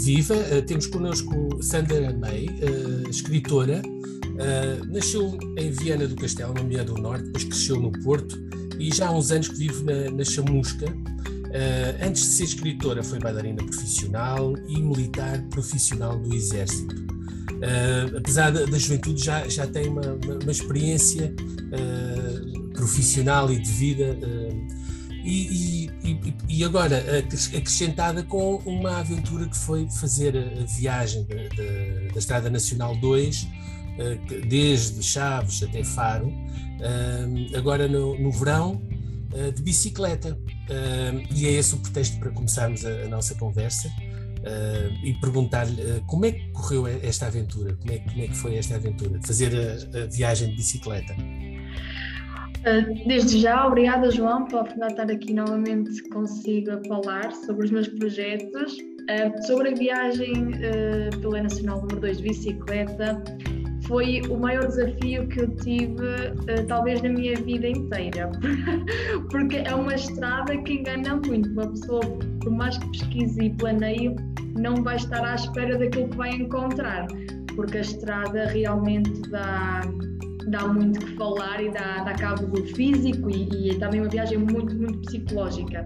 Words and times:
viva. 0.00 0.34
temos 0.66 0.86
connosco 0.86 1.62
Sandra 1.62 2.12
May, 2.12 2.46
escritora. 3.08 3.82
nasceu 4.88 5.38
em 5.56 5.70
Viana 5.70 6.06
do 6.06 6.16
Castelo, 6.16 6.54
na 6.54 6.62
Mulher 6.62 6.84
do 6.84 6.94
Norte, 6.94 7.24
depois 7.24 7.44
cresceu 7.44 7.80
no 7.80 7.92
Porto 8.02 8.38
e 8.78 8.94
já 8.94 9.08
há 9.08 9.12
uns 9.12 9.30
anos 9.30 9.48
que 9.48 9.56
vive 9.56 9.82
na, 9.84 10.10
na 10.10 10.24
Chamusca. 10.24 10.86
antes 12.04 12.22
de 12.22 12.28
ser 12.28 12.44
escritora, 12.44 13.02
foi 13.02 13.18
bailarina 13.18 13.64
profissional 13.64 14.54
e 14.68 14.80
militar 14.80 15.42
profissional 15.50 16.18
do 16.18 16.34
Exército. 16.34 17.08
Uh, 17.58 18.16
apesar 18.16 18.50
da, 18.50 18.64
da, 18.64 18.78
juventude, 18.78 19.22
já, 19.22 19.48
já 19.48 19.66
tem 19.66 19.88
uma, 19.88 20.02
uma, 20.02 20.38
uma 20.40 20.52
experiência 20.52 21.34
uh, 21.72 22.68
profissional 22.70 23.50
e 23.50 23.58
de 23.58 23.70
vida. 23.70 24.16
Uh, 24.22 24.77
e, 25.30 25.90
e, 26.04 26.34
e, 26.48 26.64
agora 26.64 27.02
acrescentada 27.56 28.22
com 28.22 28.56
uma 28.64 28.98
aventura 28.98 29.46
que 29.46 29.56
foi 29.56 29.88
fazer 29.90 30.36
a 30.36 30.64
viagem 30.64 31.24
da, 31.24 31.34
da, 31.34 32.12
da 32.12 32.18
Estrada 32.18 32.50
Nacional 32.50 32.96
2, 32.96 33.46
desde 34.48 35.02
Chaves 35.02 35.62
até 35.62 35.82
Faro, 35.84 36.32
agora 37.56 37.88
no, 37.88 38.18
no 38.18 38.30
verão, 38.30 38.80
de 39.54 39.62
bicicleta. 39.62 40.38
E 41.34 41.46
é 41.46 41.50
esse 41.50 41.74
o 41.74 41.78
pretexto 41.78 42.18
para 42.18 42.30
começarmos 42.30 42.84
a, 42.84 42.88
a 42.88 43.08
nossa 43.08 43.34
conversa 43.34 43.88
uh, 44.38 45.04
e 45.04 45.14
perguntar-lhe 45.14 45.80
uh, 45.80 46.02
como 46.06 46.26
é 46.26 46.32
que 46.32 46.48
correu 46.50 46.86
esta 46.86 47.26
aventura, 47.26 47.74
como 47.74 47.92
é, 47.92 47.98
como 47.98 48.22
é 48.22 48.28
que 48.28 48.36
foi 48.36 48.56
esta 48.56 48.76
aventura, 48.76 49.18
de 49.18 49.26
fazer 49.26 49.52
a, 49.54 50.04
a 50.04 50.06
viagem 50.06 50.50
de 50.50 50.56
bicicleta. 50.56 51.14
Uh, 52.60 53.08
desde 53.08 53.40
já, 53.40 53.66
obrigada 53.66 54.10
João 54.10 54.44
de 54.44 54.54
estar 54.54 55.10
aqui 55.10 55.32
novamente 55.32 56.02
consigo 56.08 56.72
a 56.72 56.84
falar 56.84 57.32
sobre 57.32 57.66
os 57.66 57.70
meus 57.70 57.88
projetos. 57.88 58.76
sobre 59.46 59.70
a 59.70 59.74
viagem 59.74 60.50
pela 61.22 61.42
Nacional 61.42 61.80
número 61.80 62.00
2 62.00 62.18
de 62.18 62.22
bicicleta, 62.24 63.22
foi 63.88 64.20
o 64.28 64.36
maior 64.36 64.66
desafio 64.66 65.26
que 65.28 65.40
eu 65.40 65.56
tive, 65.56 65.96
talvez, 66.68 67.00
na 67.00 67.08
minha 67.08 67.34
vida 67.36 67.68
inteira, 67.68 68.30
porque 69.32 69.56
é 69.56 69.74
uma 69.74 69.94
estrada 69.94 70.56
que 70.58 70.74
engana 70.74 71.16
muito. 71.26 71.48
Uma 71.52 71.68
pessoa, 71.70 72.02
por 72.42 72.52
mais 72.52 72.76
que 72.76 72.86
pesquise 72.90 73.44
e 73.44 73.50
planeie, 73.54 74.14
não 74.58 74.82
vai 74.82 74.96
estar 74.96 75.24
à 75.24 75.34
espera 75.34 75.78
daquilo 75.78 76.08
que 76.08 76.16
vai 76.16 76.30
encontrar, 76.30 77.06
porque 77.56 77.78
a 77.78 77.80
estrada 77.80 78.46
realmente 78.48 79.22
dá, 79.30 79.80
dá 80.50 80.66
muito 80.66 81.04
que 81.04 81.16
falar 81.16 81.62
e 81.62 81.70
dá, 81.70 82.04
dá 82.04 82.14
cabo 82.14 82.46
do 82.46 82.64
físico 82.74 83.30
e, 83.30 83.48
e 83.54 83.70
é 83.70 83.78
também 83.78 84.00
uma 84.00 84.08
viagem 84.08 84.38
muito, 84.38 84.74
muito 84.76 84.98
psicológica. 85.00 85.84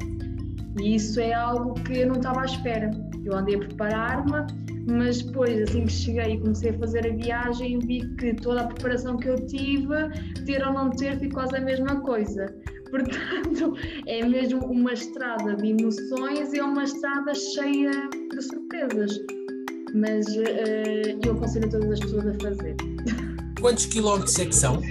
E 0.80 0.96
isso 0.96 1.20
é 1.20 1.32
algo 1.32 1.74
que 1.74 1.98
eu 1.98 2.08
não 2.08 2.16
estava 2.16 2.42
à 2.42 2.44
espera. 2.44 2.90
Eu 3.24 3.36
andei 3.36 3.56
a 3.56 3.58
preparar-me 3.58 4.46
mas 4.86 5.22
depois, 5.22 5.62
assim 5.62 5.84
que 5.84 5.92
cheguei 5.92 6.34
e 6.34 6.40
comecei 6.40 6.70
a 6.70 6.78
fazer 6.78 7.06
a 7.06 7.14
viagem, 7.14 7.78
vi 7.78 8.00
que 8.16 8.34
toda 8.34 8.62
a 8.62 8.66
preparação 8.66 9.16
que 9.16 9.28
eu 9.28 9.36
tive, 9.46 10.08
ter 10.44 10.66
ou 10.66 10.72
não 10.72 10.90
ter, 10.90 11.18
ficou 11.18 11.42
quase 11.42 11.56
a 11.56 11.60
mesma 11.60 12.00
coisa. 12.00 12.46
Portanto, 12.90 13.74
é 14.06 14.26
mesmo 14.26 14.60
uma 14.66 14.92
estrada 14.92 15.54
de 15.56 15.68
emoções 15.68 16.52
e 16.52 16.58
é 16.58 16.64
uma 16.64 16.84
estrada 16.84 17.32
cheia 17.34 17.90
de 18.30 18.42
surpresas. 18.42 19.18
Mas 19.94 20.26
uh, 20.36 21.20
eu 21.24 21.32
aconselho 21.32 21.70
todas 21.70 21.92
as 21.92 22.00
pessoas 22.00 22.26
a 22.26 22.34
fazer. 22.34 22.91
Quantos 23.62 23.86
quilómetros 23.86 24.36
é 24.40 24.46
que 24.46 24.56
são? 24.56 24.82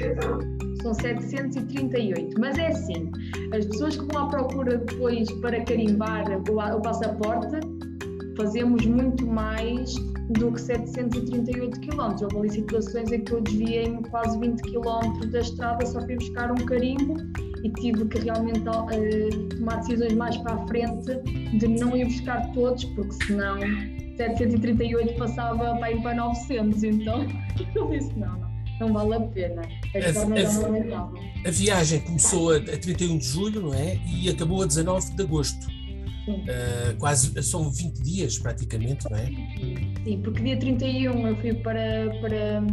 São 0.81 0.93
738. 0.93 2.39
Mas 2.39 2.57
é 2.57 2.67
assim: 2.67 3.11
as 3.53 3.65
pessoas 3.65 3.97
que 3.97 4.05
vão 4.05 4.23
à 4.23 4.29
procura 4.29 4.77
depois 4.77 5.29
para 5.41 5.61
carimbar 5.65 6.25
o, 6.49 6.81
passaporte 6.81 7.59
fazemos 8.37 8.85
muito 8.85 9.27
mais 9.27 9.93
do 10.29 10.53
que 10.53 10.61
738 10.61 11.81
km. 11.81 12.15
Houve 12.21 12.37
ali 12.37 12.49
situações 12.49 13.11
em 13.11 13.21
que 13.25 13.33
eu 13.33 13.41
desviei 13.41 13.93
quase 14.09 14.39
20 14.39 14.61
km 14.61 15.29
da 15.29 15.41
estrada 15.41 15.85
só 15.85 15.99
para 15.99 16.13
ir 16.13 16.19
buscar 16.19 16.49
um 16.49 16.65
carimbo 16.65 17.17
e 17.65 17.69
tive 17.73 18.05
que 18.05 18.19
realmente 18.19 18.61
uh, 18.61 19.49
tomar 19.49 19.81
decisões 19.81 20.13
mais 20.13 20.37
para 20.37 20.53
a 20.53 20.67
frente 20.67 21.19
de 21.57 21.67
não 21.67 21.95
ir 21.97 22.05
buscar 22.05 22.49
todos, 22.53 22.85
porque 22.85 23.11
senão 23.25 23.59
738 24.15 25.17
passava 25.17 25.91
ir 25.91 26.01
para 26.01 26.15
900. 26.15 26.83
Então 26.83 27.27
eu 27.75 27.89
disse: 27.89 28.17
não, 28.17 28.39
não. 28.39 28.50
Não 28.81 28.91
vale 28.91 29.13
a 29.13 29.19
pena. 29.19 29.61
A, 29.61 31.45
a, 31.45 31.47
a 31.47 31.51
viagem 31.51 31.99
começou 31.99 32.51
a, 32.51 32.57
a 32.57 32.77
31 32.77 33.19
de 33.19 33.25
julho, 33.25 33.61
não 33.61 33.73
é? 33.75 33.99
E 34.07 34.27
acabou 34.27 34.63
a 34.63 34.65
19 34.65 35.13
de 35.13 35.21
agosto. 35.21 35.67
Uh, 36.27 36.97
quase 36.97 37.43
são 37.43 37.69
20 37.69 38.01
dias 38.01 38.39
praticamente, 38.39 39.07
não 39.07 39.17
é? 39.17 39.25
Sim, 40.03 40.21
porque 40.23 40.41
dia 40.41 40.57
31 40.57 41.27
eu 41.27 41.35
fui 41.37 41.53
para, 41.53 42.09
para, 42.21 42.63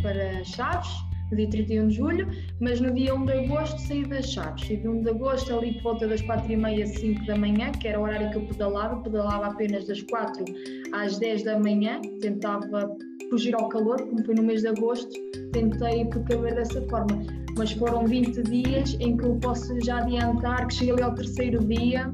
para 0.00 0.44
Chaves, 0.44 0.88
no 1.30 1.36
dia 1.36 1.48
31 1.48 1.88
de 1.88 1.96
julho, 1.96 2.28
mas 2.60 2.80
no 2.80 2.92
dia 2.92 3.14
1 3.14 3.24
de 3.26 3.32
agosto 3.32 3.80
saí 3.80 4.04
das 4.04 4.32
Chaves. 4.32 4.68
E 4.70 4.76
de 4.76 4.88
1 4.88 5.02
de 5.02 5.10
agosto, 5.10 5.54
ali 5.56 5.74
por 5.74 5.82
volta 5.82 6.08
das 6.08 6.22
4h30, 6.22 6.86
5 6.86 7.26
da 7.26 7.36
manhã, 7.36 7.72
que 7.72 7.88
era 7.88 7.98
o 7.98 8.02
horário 8.02 8.30
que 8.30 8.36
eu 8.36 8.42
pedalava, 8.42 8.96
pedalava 9.02 9.46
apenas 9.46 9.86
das 9.86 10.02
4 10.02 10.44
às 10.92 11.18
10 11.18 11.44
da 11.44 11.58
manhã, 11.58 12.00
tentava 12.20 12.96
fugir 13.30 13.54
ao 13.54 13.68
calor, 13.68 14.00
como 14.00 14.24
foi 14.24 14.34
no 14.34 14.42
mês 14.42 14.62
de 14.62 14.68
agosto, 14.68 15.10
tentei 15.52 16.04
precaver 16.06 16.54
dessa 16.54 16.80
forma. 16.88 17.22
Mas 17.56 17.72
foram 17.72 18.06
20 18.06 18.42
dias 18.42 18.96
em 19.00 19.16
que 19.16 19.24
eu 19.24 19.36
posso 19.36 19.78
já 19.84 19.98
adiantar 19.98 20.66
que 20.68 20.74
cheguei 20.74 20.94
ali 20.94 21.02
ao 21.02 21.14
terceiro 21.14 21.64
dia 21.64 22.10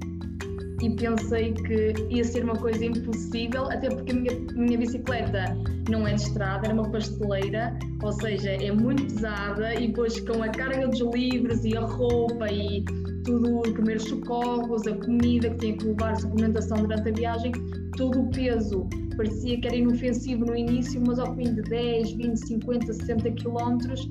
e 0.85 0.97
pensei 0.97 1.53
que 1.53 1.95
ia 2.11 2.23
ser 2.23 2.45
uma 2.45 2.57
coisa 2.57 2.85
impossível, 2.85 3.65
até 3.71 3.89
porque 3.89 4.13
a 4.13 4.15
minha, 4.15 4.39
minha 4.55 4.79
bicicleta 4.79 5.57
não 5.89 6.07
é 6.07 6.13
de 6.13 6.21
estrada, 6.21 6.67
era 6.67 6.75
uma 6.75 6.91
pasteleira, 6.91 7.77
ou 8.03 8.13
seja, 8.13 8.51
é 8.51 8.71
muito 8.71 9.05
pesada 9.05 9.75
e 9.75 9.89
depois 9.89 10.21
com 10.21 10.43
a 10.43 10.49
carga 10.49 10.87
dos 10.87 11.01
livros 11.01 11.65
e 11.65 11.75
a 11.75 11.81
roupa 11.81 12.53
e 12.53 12.85
tudo, 13.25 13.61
os 13.61 13.73
primeiros 13.73 14.05
socorros, 14.05 14.87
a 14.87 14.95
comida 14.95 15.49
que 15.51 15.57
tinha 15.57 15.77
que 15.79 15.87
levar, 15.87 16.17
suplementação 16.17 16.77
durante 16.77 17.09
a 17.09 17.13
viagem, 17.13 17.53
todo 17.97 18.21
o 18.21 18.31
peso 18.31 18.87
parecia 19.17 19.59
que 19.59 19.67
era 19.67 19.77
inofensivo 19.77 20.45
no 20.45 20.55
início, 20.55 21.01
mas 21.07 21.19
ao 21.19 21.35
fim 21.35 21.55
de 21.55 21.63
10, 21.63 22.13
20, 22.13 22.37
50, 22.37 22.93
60 22.93 23.31
quilómetros 23.31 24.11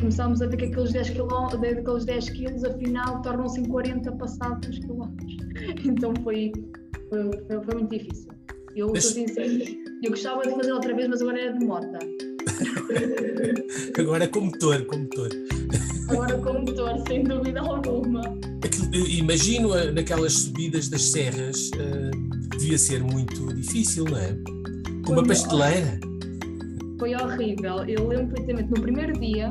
começámos 0.00 0.40
a 0.40 0.46
ver 0.46 0.56
que 0.56 0.64
aqueles 0.64 0.92
10 0.92 1.10
quilos, 1.10 1.32
aqueles 1.32 2.04
10 2.04 2.30
quilos 2.30 2.64
afinal 2.64 3.22
tornam-se 3.22 3.60
em 3.60 3.64
40 3.64 4.12
passados 4.12 4.68
os 4.68 4.78
quilómetros. 4.78 5.36
Então 5.84 6.14
foi, 6.22 6.52
foi, 7.08 7.30
foi, 7.46 7.64
foi, 7.64 7.74
muito 7.74 7.90
difícil. 7.90 8.30
Eu 8.74 8.94
sincero, 8.96 9.62
eu 10.02 10.10
gostava 10.10 10.42
de 10.42 10.50
fazer 10.50 10.72
outra 10.72 10.94
vez, 10.94 11.08
mas 11.08 11.20
agora 11.20 11.40
é 11.40 11.52
de 11.52 11.64
moto. 11.64 11.88
agora 13.98 14.24
é 14.24 14.28
com 14.28 14.42
motor, 14.42 14.84
com 14.86 14.98
motor. 14.98 15.28
Agora 16.08 16.38
com 16.38 16.52
motor, 16.52 17.02
sem 17.08 17.24
dúvida 17.24 17.60
alguma. 17.60 18.22
imagino 18.92 19.70
naquelas 19.92 20.34
subidas 20.34 20.88
das 20.88 21.02
serras, 21.02 21.70
uh, 21.74 22.58
devia 22.58 22.78
ser 22.78 23.02
muito 23.02 23.52
difícil, 23.54 24.04
não 24.04 24.18
é? 24.18 24.36
Com 25.04 25.14
uma 25.14 25.24
pasteleira. 25.24 25.98
Foi 26.98 27.14
horrível. 27.14 27.84
Eu 27.88 28.06
lembro 28.06 28.28
perfeitamente, 28.28 28.70
no 28.70 28.82
primeiro 28.82 29.18
dia, 29.18 29.50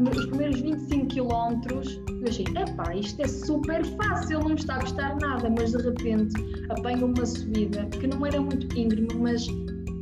os 0.00 0.26
primeiros 0.26 0.60
25 0.60 1.06
quilómetros, 1.06 2.00
eu 2.08 2.28
achei, 2.28 2.44
epá, 2.56 2.94
isto 2.94 3.22
é 3.22 3.28
super 3.28 3.84
fácil, 3.84 4.40
não 4.40 4.50
me 4.50 4.54
está 4.54 4.76
a 4.76 4.80
custar 4.80 5.18
nada, 5.20 5.50
mas 5.50 5.72
de 5.72 5.82
repente 5.82 6.34
apanho 6.70 7.06
uma 7.06 7.26
subida 7.26 7.86
que 7.86 8.06
não 8.06 8.24
era 8.24 8.40
muito 8.40 8.78
íngreme, 8.78 9.08
mas 9.18 9.46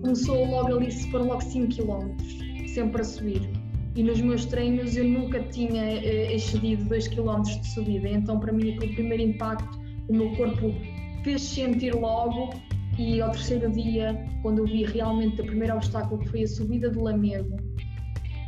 começou 0.01 0.45
logo 0.47 0.77
ali, 0.77 0.91
se 0.91 1.11
foram 1.11 1.27
logo 1.27 1.41
5 1.41 1.69
quilómetros, 1.69 2.39
sempre 2.73 3.01
a 3.01 3.05
subir. 3.05 3.51
E 3.97 4.03
nos 4.03 4.21
meus 4.21 4.45
treinos 4.47 4.97
eu 4.97 5.05
nunca 5.05 5.41
tinha 5.45 5.83
eh, 5.83 6.35
excedido 6.35 6.85
2 6.85 7.09
quilómetros 7.09 7.61
de 7.61 7.69
subida, 7.69 8.09
então 8.09 8.39
para 8.39 8.53
mim 8.53 8.73
aquele 8.73 8.95
primeiro 8.95 9.23
impacto, 9.25 9.79
o 10.09 10.15
meu 10.15 10.31
corpo 10.37 10.73
fez 11.25 11.43
sentir 11.43 11.95
logo 11.95 12.51
e 12.99 13.21
ao 13.21 13.31
terceiro 13.31 13.71
dia, 13.71 14.15
quando 14.43 14.59
eu 14.59 14.67
vi 14.67 14.85
realmente 14.85 15.41
o 15.41 15.45
primeiro 15.45 15.75
obstáculo 15.75 16.21
que 16.21 16.29
foi 16.29 16.43
a 16.43 16.49
subida 16.49 16.91
de 16.91 16.99
Lamego, 16.99 17.57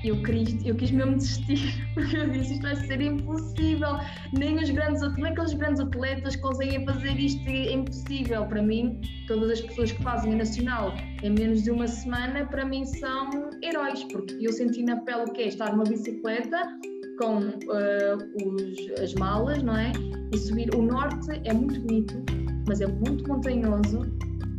eu 0.04 0.20
quis, 0.22 0.64
eu 0.64 0.74
quis 0.74 0.90
mesmo 0.90 1.16
desistir, 1.16 1.86
porque 1.94 2.16
eu 2.16 2.28
disse 2.30 2.54
isto 2.54 2.62
vai 2.62 2.76
ser 2.76 3.00
impossível. 3.00 3.98
Nem 4.36 4.56
os 4.58 4.70
grandes 4.70 5.00
nem 5.16 5.26
aqueles 5.26 5.54
grandes 5.54 5.80
atletas 5.80 6.36
conseguem 6.36 6.84
fazer 6.84 7.18
isto, 7.18 7.48
é 7.48 7.72
impossível. 7.72 8.44
Para 8.46 8.62
mim, 8.62 9.00
todas 9.26 9.50
as 9.50 9.60
pessoas 9.60 9.92
que 9.92 10.02
fazem 10.02 10.34
a 10.34 10.36
nacional 10.36 10.94
em 11.22 11.30
menos 11.30 11.62
de 11.62 11.70
uma 11.70 11.86
semana, 11.86 12.44
para 12.46 12.64
mim 12.64 12.84
são 12.84 13.50
heróis, 13.62 14.04
porque 14.04 14.36
eu 14.40 14.52
senti 14.52 14.82
na 14.82 14.96
pele 14.96 15.22
o 15.22 15.32
que 15.32 15.42
é 15.42 15.48
estar 15.48 15.70
numa 15.70 15.84
bicicleta 15.84 16.78
com 17.18 17.38
uh, 17.38 18.54
os, 18.54 19.00
as 19.00 19.14
malas, 19.14 19.62
não 19.62 19.76
é? 19.76 19.92
E 20.32 20.38
subir. 20.38 20.74
O 20.74 20.82
norte 20.82 21.30
é 21.44 21.52
muito 21.52 21.80
bonito, 21.80 22.14
mas 22.66 22.80
é 22.80 22.86
muito 22.86 23.28
montanhoso. 23.28 24.00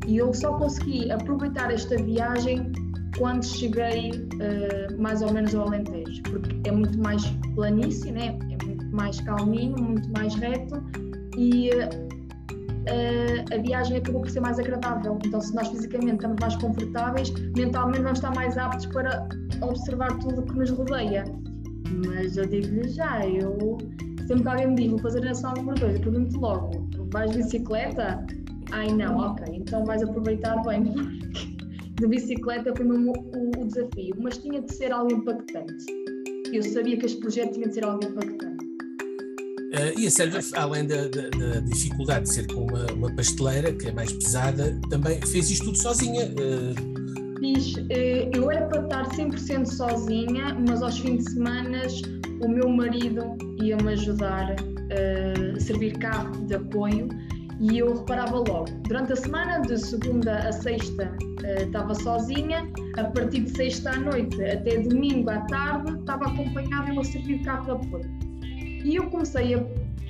E 0.07 0.17
eu 0.17 0.33
só 0.33 0.57
consegui 0.57 1.11
aproveitar 1.11 1.71
esta 1.71 1.95
viagem 2.03 2.71
quando 3.17 3.45
cheguei 3.45 4.11
uh, 4.11 5.01
mais 5.01 5.21
ou 5.21 5.31
menos 5.31 5.53
ao 5.55 5.67
Alentejo, 5.67 6.21
porque 6.23 6.69
é 6.69 6.71
muito 6.71 6.97
mais 6.99 7.23
planície, 7.55 8.11
né? 8.11 8.37
é 8.49 8.65
muito 8.65 8.85
mais 8.95 9.19
calminho, 9.21 9.77
muito 9.77 10.09
mais 10.11 10.33
reto 10.35 10.81
e 11.37 11.69
uh, 11.69 13.53
a 13.53 13.57
viagem 13.61 13.97
acabou 13.97 14.21
por 14.21 14.29
ser 14.29 14.41
mais 14.41 14.59
agradável. 14.59 15.17
Então, 15.25 15.39
se 15.39 15.53
nós 15.55 15.67
fisicamente 15.69 16.15
estamos 16.15 16.37
mais 16.39 16.55
confortáveis, 16.57 17.31
mentalmente 17.55 18.01
vamos 18.01 18.19
estar 18.19 18.33
mais 18.35 18.57
aptos 18.57 18.85
para 18.87 19.27
observar 19.61 20.17
tudo 20.19 20.41
o 20.41 20.45
que 20.45 20.57
nos 20.57 20.69
rodeia. 20.71 21.23
Mas 22.05 22.37
eu 22.37 22.45
digo-lhe 22.45 22.89
já, 22.89 23.25
eu 23.27 23.77
sempre 24.27 24.43
que 24.43 24.49
alguém 24.49 24.67
me 24.67 24.75
diz 24.75 24.89
vou 24.89 24.99
fazer 24.99 25.19
a 25.19 25.25
nação 25.25 25.53
número 25.53 25.79
2, 25.79 25.95
eu 25.95 26.01
pergunto 26.01 26.39
logo, 26.39 26.87
vais 27.11 27.31
de 27.31 27.37
bicicleta? 27.37 28.25
Ai 28.71 28.91
não, 28.91 29.17
ok, 29.17 29.45
então 29.55 29.85
vais 29.85 30.01
aproveitar 30.01 30.61
bem, 30.63 30.83
de 31.95 32.07
bicicleta 32.07 32.73
foi 32.75 32.85
mesmo 32.85 33.13
o, 33.13 33.61
o 33.61 33.67
desafio, 33.67 34.15
mas 34.19 34.37
tinha 34.37 34.61
de 34.61 34.73
ser 34.73 34.91
algo 34.91 35.13
impactante. 35.13 35.85
Eu 36.51 36.63
sabia 36.63 36.97
que 36.97 37.05
este 37.05 37.19
projeto 37.19 37.53
tinha 37.53 37.67
de 37.67 37.73
ser 37.73 37.85
algo 37.85 38.03
impactante. 38.03 38.63
Uh, 39.73 39.99
e 39.99 40.05
a 40.05 40.11
Sandra, 40.11 40.39
além 40.55 40.85
da, 40.85 41.07
da, 41.07 41.29
da, 41.29 41.59
dificuldade 41.61 42.25
de 42.25 42.33
ser 42.33 42.47
com 42.47 42.67
uma, 42.67 42.85
uma, 42.93 43.15
pasteleira, 43.15 43.73
que 43.73 43.87
é 43.87 43.91
mais 43.91 44.11
pesada, 44.13 44.79
também 44.89 45.19
fez 45.21 45.49
isto 45.49 45.65
tudo 45.65 45.77
sozinha. 45.81 46.25
Uh... 46.27 47.39
Fiz, 47.39 47.73
uh, 47.75 47.89
eu 48.35 48.51
era 48.51 48.67
para 48.67 48.83
estar 48.83 49.09
100% 49.09 49.65
sozinha, 49.65 50.55
mas 50.67 50.83
aos 50.83 50.99
fins 50.99 51.25
de 51.25 51.31
semana 51.31 51.81
o 52.43 52.47
meu 52.47 52.69
marido 52.69 53.35
ia-me 53.63 53.93
ajudar 53.93 54.55
a 54.55 55.59
servir 55.59 55.97
carro 55.97 56.45
de 56.45 56.53
apoio 56.53 57.07
e 57.71 57.79
eu 57.79 57.95
reparava 57.95 58.37
logo. 58.39 58.65
Durante 58.87 59.13
a 59.13 59.15
semana, 59.15 59.59
de 59.61 59.77
segunda 59.77 60.37
a 60.39 60.51
sexta, 60.51 61.15
estava 61.61 61.95
sozinha, 61.95 62.69
a 62.97 63.05
partir 63.05 63.41
de 63.41 63.51
sexta 63.51 63.91
à 63.91 63.99
noite 63.99 64.43
até 64.43 64.79
domingo 64.79 65.29
à 65.29 65.39
tarde, 65.41 65.97
estava 65.97 66.25
acompanhada 66.25 66.93
e 66.93 66.99
a 66.99 67.03
servir 67.03 67.41
carro 67.43 67.63
de 67.65 67.71
apoio. 67.71 68.23
E 68.83 68.95
eu 68.95 69.09
comecei 69.09 69.55
a, 69.55 69.59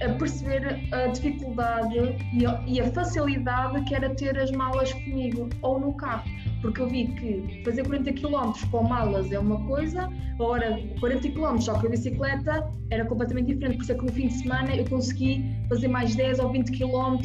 a 0.03 0.13
perceber 0.15 0.81
a 0.91 1.07
dificuldade 1.07 1.95
e 2.33 2.45
a, 2.45 2.63
e 2.65 2.81
a, 2.81 2.91
facilidade 2.91 3.83
que 3.83 3.93
era 3.93 4.09
ter 4.15 4.35
as 4.37 4.51
malas 4.51 4.91
comigo 4.91 5.47
ou 5.61 5.79
no 5.79 5.93
carro, 5.93 6.23
porque 6.63 6.81
eu 6.81 6.87
vi 6.87 7.07
que 7.07 7.61
fazer 7.63 7.85
40 7.85 8.13
km 8.13 8.53
com 8.71 8.83
malas 8.83 9.31
é 9.31 9.37
uma 9.37 9.63
coisa, 9.67 10.09
agora 10.35 10.79
40 10.99 11.29
km 11.29 11.59
só 11.59 11.79
com 11.79 11.87
a 11.87 11.89
bicicleta 11.89 12.71
era 12.89 13.05
completamente 13.05 13.53
diferente, 13.53 13.75
por 13.75 13.83
isso 13.83 13.91
é 13.91 13.95
que 13.95 14.05
no 14.05 14.11
fim 14.11 14.27
de 14.29 14.33
semana 14.33 14.75
eu 14.75 14.85
consegui 14.85 15.45
fazer 15.69 15.89
mais 15.89 16.15
10 16.15 16.39
ou 16.39 16.51
20 16.51 16.71
km 16.71 17.17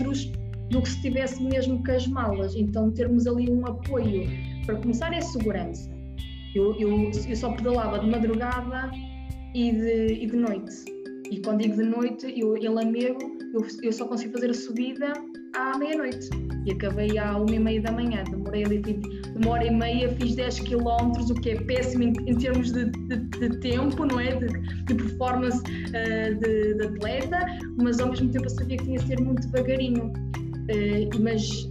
do 0.70 0.82
que 0.82 0.88
se 0.88 1.00
tivesse 1.00 1.43
mesmo 1.43 1.82
com 1.82 1.93
as 1.93 2.06
malas, 2.08 2.55
então 2.56 2.90
termos 2.90 3.26
ali 3.26 3.50
um 3.50 3.64
apoio 3.64 4.29
para 4.67 4.75
começar 4.76 5.14
é 5.14 5.20
segurança. 5.20 5.88
Eu, 6.55 6.75
eu, 6.79 7.11
eu 7.26 7.37
só 7.37 7.52
pedalava 7.52 8.00
de 8.00 8.11
madrugada 8.11 8.90
e 9.55 9.73
de, 9.73 10.25
e 10.25 10.26
de 10.26 10.37
noite 10.37 10.99
e 11.31 11.40
quando 11.40 11.61
digo 11.61 11.76
de 11.76 11.85
noite, 11.85 12.40
eu, 12.40 12.56
em 12.56 12.69
Lamego, 12.69 13.19
eu, 13.52 13.67
eu 13.82 13.93
só 13.93 14.06
consigo 14.06 14.32
fazer 14.32 14.50
a 14.50 14.55
subida 14.55 15.12
à 15.55 15.76
meia-noite. 15.76 16.31
E 16.69 16.73
acabei 16.73 17.17
à 17.17 17.35
uma 17.38 17.50
e 17.50 17.59
meia 17.59 17.81
da 17.81 17.91
manhã. 17.91 18.23
Demorei 18.31 18.62
ali 18.65 18.82
tipo, 18.82 19.09
uma 19.37 19.53
hora 19.53 19.67
e 19.67 19.70
meia, 19.70 20.15
fiz 20.17 20.37
10 20.37 20.61
km, 20.61 21.31
o 21.31 21.35
que 21.35 21.50
é 21.50 21.61
péssimo 21.62 22.03
em, 22.03 22.12
em 22.26 22.37
termos 22.37 22.70
de, 22.73 22.85
de, 22.91 23.17
de, 23.17 23.61
tempo, 23.61 24.05
não 24.05 24.20
é? 24.20 24.35
De, 24.35 24.49
de 24.85 24.94
performance 24.94 25.59
uh, 25.61 26.38
de, 26.38 26.85
atleta, 26.85 27.38
mas 27.82 27.99
ao 28.00 28.11
mesmo 28.11 28.29
tempo 28.31 28.44
eu 28.44 28.50
sabia 28.50 28.76
que 28.76 28.85
tinha 28.85 28.99
de 28.99 29.06
ser 29.06 29.19
muito 29.19 29.49
devagarinho. 29.49 30.12
Uh, 30.69 31.23
mas 31.23 31.67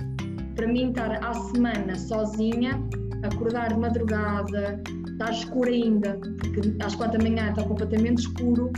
para 0.55 0.67
mim 0.67 0.89
estar 0.89 1.23
à 1.23 1.33
semana 1.35 1.95
sozinha, 1.95 2.81
acordar 3.21 3.67
de 3.71 3.79
madrugada, 3.79 4.81
estar 5.11 5.31
escuro 5.31 5.69
ainda, 5.69 6.19
porque 6.39 6.73
às 6.83 6.95
quatro 6.95 7.19
da 7.19 7.23
manhã 7.23 7.51
está 7.51 7.63
completamente 7.63 8.21
escuro, 8.21 8.71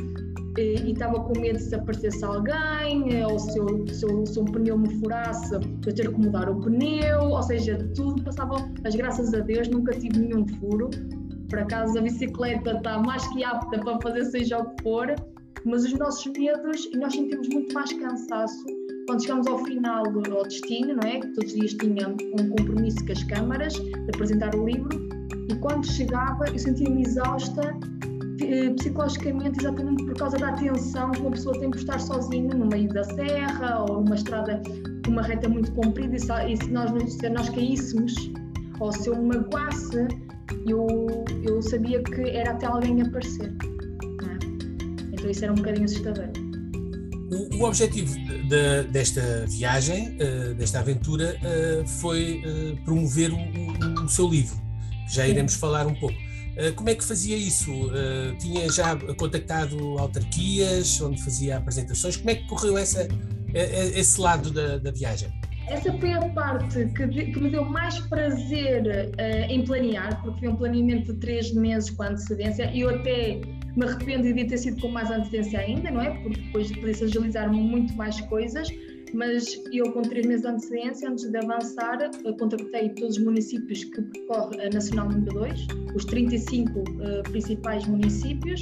e 0.58 0.92
estava 0.92 1.20
com 1.20 1.40
medo 1.40 1.60
se 1.60 1.76
aparecesse 1.76 2.24
alguém, 2.24 3.16
eh, 3.16 3.26
ou 3.26 3.38
se, 3.38 3.58
eu, 3.58 3.88
se, 3.88 4.06
eu, 4.06 4.26
se 4.26 4.40
um 4.40 4.46
pneu 4.46 4.78
me 4.78 4.90
furasse, 5.00 5.54
eu 5.54 5.62
ter 5.94 6.12
que 6.12 6.20
mudar 6.20 6.50
o 6.50 6.60
pneu, 6.60 7.22
ou 7.22 7.44
seja, 7.44 7.78
tudo 7.96 8.24
passava, 8.24 8.58
mas 8.84 8.96
graças 8.96 9.34
a 9.34 9.40
Deus 9.40 9.68
nunca 9.68 9.94
tive 9.94 10.20
nenhum 10.20 10.48
furo. 10.48 10.90
Por 11.50 11.60
acaso 11.60 11.98
a 11.98 12.02
bicicleta 12.02 12.72
está 12.72 13.00
mais 13.00 13.26
que 13.28 13.44
apta 13.44 13.80
para 13.80 14.00
fazer 14.02 14.26
seja 14.26 14.60
o 14.60 14.70
que 14.70 14.84
for, 14.84 15.16
mas 15.66 15.84
os 15.86 15.94
nossos 15.94 16.26
medos, 16.34 16.90
e 16.94 16.98
nós 16.98 17.14
sentimos 17.14 17.48
muito 17.50 17.74
mais 17.74 17.92
cansaço 17.94 18.66
quando 19.08 19.24
chegamos 19.24 19.48
ao 19.48 19.58
final 19.66 20.04
ao 20.06 20.44
destino, 20.44 20.94
não 20.94 21.10
é? 21.10 21.20
Que 21.20 21.28
todos 21.30 21.52
os 21.52 21.60
dias 21.60 21.74
tinha 21.74 22.08
um 22.10 22.50
compromisso 22.50 23.04
com 23.04 23.12
as 23.12 23.24
câmaras 23.24 23.74
de 23.74 24.10
apresentar 24.14 24.56
o 24.56 24.68
livro, 24.68 25.10
e 25.50 25.56
quando 25.56 25.86
chegava 25.86 26.46
eu 26.48 26.60
sentia-me 26.60 27.02
exausta 27.02 27.76
psicologicamente 28.78 29.60
exatamente 29.60 30.06
por 30.06 30.16
causa 30.16 30.38
da 30.38 30.50
atenção 30.50 31.12
que 31.12 31.22
uma 31.22 31.32
pessoa 31.32 31.58
tem 31.60 31.70
por 31.70 31.78
estar 31.78 32.00
sozinha 32.00 32.54
no 32.54 32.66
meio 32.68 32.90
da 32.90 33.04
serra 33.04 33.86
ou 33.90 34.02
numa 34.02 34.16
estrada 34.16 34.62
com 35.06 35.12
uma 35.12 35.22
reta 35.22 35.50
muito 35.50 35.72
comprida 35.74 36.16
e 36.16 36.58
se, 36.58 36.70
nós, 36.72 37.14
se 37.14 37.30
nós 37.30 37.50
caíssemos 37.50 38.14
ou 38.80 38.92
se 38.92 39.10
eu 39.10 39.16
me 39.16 39.38
magoasse, 39.38 40.08
eu, 40.68 40.88
eu 41.44 41.62
sabia 41.62 42.02
que 42.04 42.22
era 42.22 42.52
até 42.52 42.66
alguém 42.66 43.02
aparecer. 43.02 43.52
É? 43.52 45.14
Então 45.14 45.30
isso 45.30 45.44
era 45.44 45.52
um 45.52 45.56
bocadinho 45.56 45.86
assustador. 45.86 46.30
O, 47.32 47.58
o 47.58 47.64
objetivo 47.64 48.16
de, 48.48 48.84
desta 48.90 49.46
viagem, 49.48 50.18
uh, 50.18 50.56
desta 50.56 50.80
aventura, 50.80 51.36
uh, 51.38 51.88
foi 51.88 52.42
promover 52.86 53.32
o, 53.32 53.36
o, 53.36 54.06
o, 54.06 54.10
seu 54.10 54.28
livro. 54.28 54.58
Já 55.08 55.28
iremos 55.28 55.54
Sim. 55.54 55.60
falar 55.60 55.86
um 55.86 55.94
pouco. 55.94 56.29
Eh, 56.60 56.72
como 56.74 56.90
é 56.90 56.96
que 56.96 57.04
fazia 57.06 57.38
isso? 57.38 57.72
Uh, 57.72 58.36
tinha 58.38 58.70
já 58.70 58.94
contactado 59.16 59.98
autarquias 59.98 61.00
onde 61.00 61.24
fazia 61.24 61.58
apresentações? 61.58 62.18
Como 62.18 62.30
é 62.32 62.36
que 62.36 62.46
correu 62.48 62.78
essa, 62.78 63.08
esse 63.54 64.20
lado 64.20 64.52
da, 64.52 64.78
da 64.78 64.92
viagem? 64.92 65.32
Essa 65.70 65.94
foi 65.94 66.12
a 66.12 66.28
parte 66.30 66.86
que, 66.88 67.08
que 67.08 67.40
me 67.40 67.50
deu 67.50 67.64
mais 67.64 68.00
prazer 68.00 68.84
uh, 68.86 69.52
em 69.52 69.64
planear, 69.64 70.22
porque 70.22 70.40
foi 70.42 70.50
um 70.50 70.56
planeamento 70.58 71.14
de 71.14 71.20
três 71.22 71.54
meses 71.54 71.92
com 71.92 72.04
antecedência 72.04 72.70
e 72.74 72.82
eu 72.82 72.90
até 72.90 73.40
me 73.78 73.86
arrependo 73.86 74.34
de 74.34 74.44
ter 74.44 74.58
sido 74.58 74.82
com 74.82 74.90
mais 74.90 75.10
antecedência 75.10 75.62
ainda, 75.62 75.90
não 75.90 76.02
é? 76.02 76.10
Porque 76.10 76.42
depois 76.42 76.72
podia-se 76.74 77.06
agilizar 77.06 77.50
muito 77.54 77.94
mais 77.94 78.20
coisas 78.22 78.68
mas 79.14 79.62
eu 79.72 79.92
com 79.92 80.02
três 80.02 80.26
meses 80.26 80.42
de 80.42 80.48
antecedência, 80.48 81.10
antes 81.10 81.30
de 81.30 81.38
avançar, 81.38 81.98
contactei 82.38 82.90
todos 82.90 83.18
os 83.18 83.24
municípios 83.24 83.84
que 83.84 84.02
percorre 84.02 84.62
a 84.62 84.70
Nacional 84.70 85.10
número 85.10 85.34
2, 85.34 85.68
os 85.96 86.06
35 86.06 86.80
uh, 86.80 86.84
eh, 87.02 87.22
principais 87.24 87.86
municípios, 87.88 88.62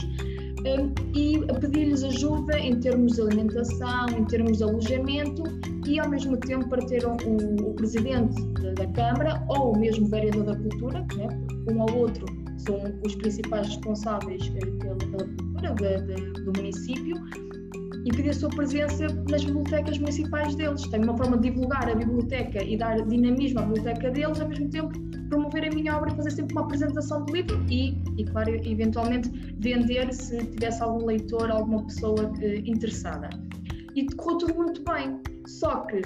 um, 0.65 0.93
e 1.15 1.37
a 1.49 1.53
pedir-lhes 1.53 2.03
ajuda 2.03 2.59
em 2.59 2.79
termos 2.79 3.13
de 3.13 3.21
alimentação, 3.21 4.07
em 4.17 4.25
termos 4.25 4.57
de 4.57 4.63
alojamento 4.63 5.43
e 5.85 5.99
ao 5.99 6.09
mesmo 6.09 6.37
tempo 6.37 6.67
para 6.67 6.85
ter 6.85 7.03
o 7.05 7.73
presidente 7.75 8.41
da, 8.75 8.87
Câmara 8.87 9.45
ou 9.49 9.73
o 9.73 9.79
mesmo 9.79 10.07
vereador 10.07 10.45
da 10.45 10.55
Cultura, 10.55 11.05
né, 11.15 11.27
um 11.71 11.79
ou 11.81 11.99
outro 11.99 12.25
são 12.57 12.75
os 13.05 13.15
principais 13.15 13.67
responsáveis 13.67 14.51
eh, 14.55 14.65
pela, 14.79 14.95
pela 14.95 15.25
cultura 15.25 15.73
de, 15.75 16.15
de, 16.15 16.43
do 16.43 16.53
município, 16.57 17.15
e 18.07 18.09
pedir 18.09 18.29
a 18.29 18.33
sua 18.33 18.49
presença 18.49 19.07
nas 19.29 19.43
bibliotecas 19.43 19.97
municipais 19.97 20.55
deles. 20.55 20.81
Tem 20.83 21.03
uma 21.03 21.17
forma 21.17 21.37
de 21.37 21.49
divulgar 21.49 21.89
a 21.89 21.93
biblioteca 21.93 22.63
e 22.63 22.77
dar 22.77 23.01
dinamismo 23.05 23.59
à 23.59 23.63
biblioteca 23.63 24.09
deles, 24.11 24.39
ao 24.39 24.47
mesmo 24.47 24.69
tempo 24.69 24.97
promover 25.29 25.67
a 25.67 25.75
minha 25.75 25.97
obra 25.97 26.09
e 26.09 26.15
fazer 26.15 26.31
sempre 26.31 26.53
uma 26.53 26.61
apresentação 26.61 27.25
do 27.25 27.33
livro 27.33 27.61
e, 27.69 27.97
e 28.17 28.23
claro, 28.23 28.55
eventualmente 28.65 29.29
vender 29.59 30.13
se 30.13 30.37
tivesse 30.37 30.81
algum 30.81 31.05
leitor, 31.05 31.51
alguma 31.51 31.83
pessoa 31.85 32.31
eh, 32.41 32.61
interessada. 32.65 33.29
E 33.93 34.05
correu 34.15 34.37
tudo 34.37 34.55
muito 34.55 34.81
bem. 34.83 35.19
Só 35.45 35.81
que 35.81 36.01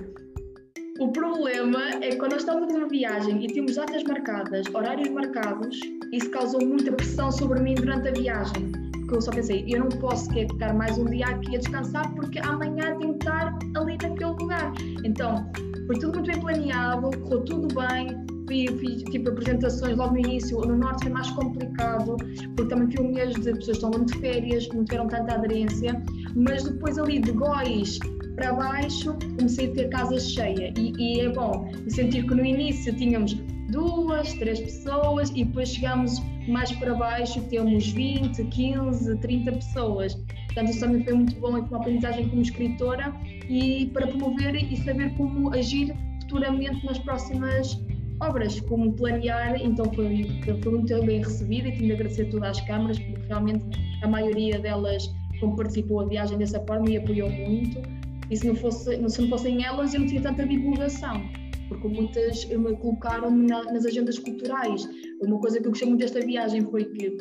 o 0.99 1.11
problema 1.11 1.81
é 2.01 2.09
que 2.09 2.15
quando 2.15 2.31
nós 2.31 2.41
estamos 2.41 2.63
a 2.63 2.65
fazer 2.65 2.79
uma 2.79 2.89
viagem 2.89 3.45
e 3.45 3.47
temos 3.47 3.75
datas 3.75 4.03
marcadas, 4.05 4.65
horários 4.73 5.09
marcados, 5.09 5.79
isso 6.11 6.31
causou 6.31 6.65
muita 6.65 6.91
pressão 6.93 7.31
sobre 7.31 7.59
mim 7.59 7.75
durante 7.75 8.07
a 8.07 8.11
viagem 8.11 8.80
eu 9.15 9.21
só 9.21 9.31
pensei, 9.31 9.65
eu 9.67 9.79
não 9.79 9.89
posso 9.89 10.29
querer 10.29 10.47
ficar 10.47 10.73
mais 10.73 10.97
um 10.97 11.05
dia 11.05 11.25
aqui 11.27 11.55
a 11.55 11.59
descansar 11.59 12.13
porque 12.15 12.39
amanhã 12.39 12.97
tenho 12.97 13.17
que 13.17 13.25
estar 13.25 13.57
ali 13.75 13.97
naquele 14.01 14.31
lugar. 14.31 14.73
Então, 15.03 15.49
foi 15.87 15.99
tudo 15.99 16.19
muito 16.19 16.31
bem 16.31 16.39
planeado, 16.39 17.11
correu 17.19 17.41
tudo 17.45 17.67
bem, 17.75 18.07
fiz, 18.47 18.79
fiz 18.79 19.03
tipo 19.03 19.29
apresentações 19.29 19.97
logo 19.97 20.13
no 20.13 20.19
início, 20.19 20.59
no 20.59 20.77
norte 20.77 21.03
foi 21.03 21.11
mais 21.11 21.29
complicado, 21.31 22.15
porque 22.55 22.69
também 22.69 22.95
fui 22.95 23.05
um 23.05 23.13
mês 23.13 23.33
de 23.35 23.53
pessoas 23.53 23.77
que 23.77 23.85
estão 23.85 24.05
de 24.05 24.17
férias, 24.19 24.69
não 24.69 24.85
tiveram 24.85 25.07
tanta 25.07 25.35
aderência, 25.35 26.01
mas 26.35 26.63
depois 26.63 26.97
ali 26.97 27.19
de 27.19 27.31
Góis 27.31 27.99
para 28.35 28.53
baixo 28.53 29.15
comecei 29.37 29.69
a 29.69 29.73
ter 29.73 29.89
casa 29.89 30.19
cheia 30.19 30.73
e, 30.77 30.93
e 30.97 31.19
é 31.21 31.29
bom 31.29 31.69
sentir 31.89 32.25
que 32.25 32.33
no 32.33 32.45
início 32.45 32.95
tínhamos 32.95 33.33
duas, 33.71 34.33
três 34.33 34.59
pessoas 34.59 35.29
e 35.35 35.45
depois 35.45 35.69
chegamos 35.69 36.21
mais 36.51 36.71
para 36.73 36.93
baixo 36.93 37.41
temos 37.43 37.89
20, 37.89 38.43
15, 38.43 39.17
30 39.17 39.51
pessoas. 39.53 40.15
Portanto, 40.47 40.69
isso 40.69 40.79
também 40.81 41.03
foi 41.03 41.13
muito 41.13 41.39
bom 41.39 41.49
uma 41.49 41.77
aprendizagem 41.77 42.27
como 42.27 42.41
escritora 42.41 43.13
e 43.49 43.89
para 43.93 44.07
promover 44.07 44.55
e 44.55 44.75
saber 44.77 45.15
como 45.15 45.53
agir 45.53 45.95
futuramente 46.21 46.85
nas 46.85 46.99
próximas 46.99 47.79
obras, 48.21 48.59
como 48.61 48.93
planear, 48.93 49.55
então 49.59 49.85
foi, 49.93 50.27
foi 50.61 50.71
muito 50.71 51.05
bem 51.05 51.19
recebida 51.19 51.69
e 51.69 51.71
tenho 51.71 51.87
de 51.87 51.93
agradecer 51.93 52.25
todas 52.25 52.57
as 52.57 52.61
câmaras, 52.61 52.99
porque 52.99 53.27
realmente 53.27 53.65
a 54.03 54.07
maioria 54.07 54.59
delas, 54.59 55.11
participou 55.57 56.01
a 56.01 56.05
viagem 56.05 56.37
dessa 56.37 56.59
forma 56.67 56.87
e 56.87 56.97
apoiou 56.97 57.29
muito, 57.31 57.81
e 58.29 58.37
se 58.37 58.45
não, 58.45 58.53
fosse, 58.53 58.95
se 59.09 59.21
não 59.21 59.29
fossem 59.29 59.65
elas 59.65 59.93
eu 59.93 60.01
não 60.01 60.07
tinha 60.07 60.21
tanta 60.21 60.45
divulgação 60.45 61.40
porque 61.71 61.87
muitas 61.87 62.43
colocaram-me 62.81 63.47
nas 63.47 63.85
agendas 63.85 64.19
culturais. 64.19 64.89
Uma 65.21 65.39
coisa 65.39 65.59
que 65.59 65.67
eu 65.67 65.71
gostei 65.71 65.87
muito 65.87 66.01
desta 66.01 66.19
viagem 66.19 66.65
foi 66.65 66.83
que 66.83 67.17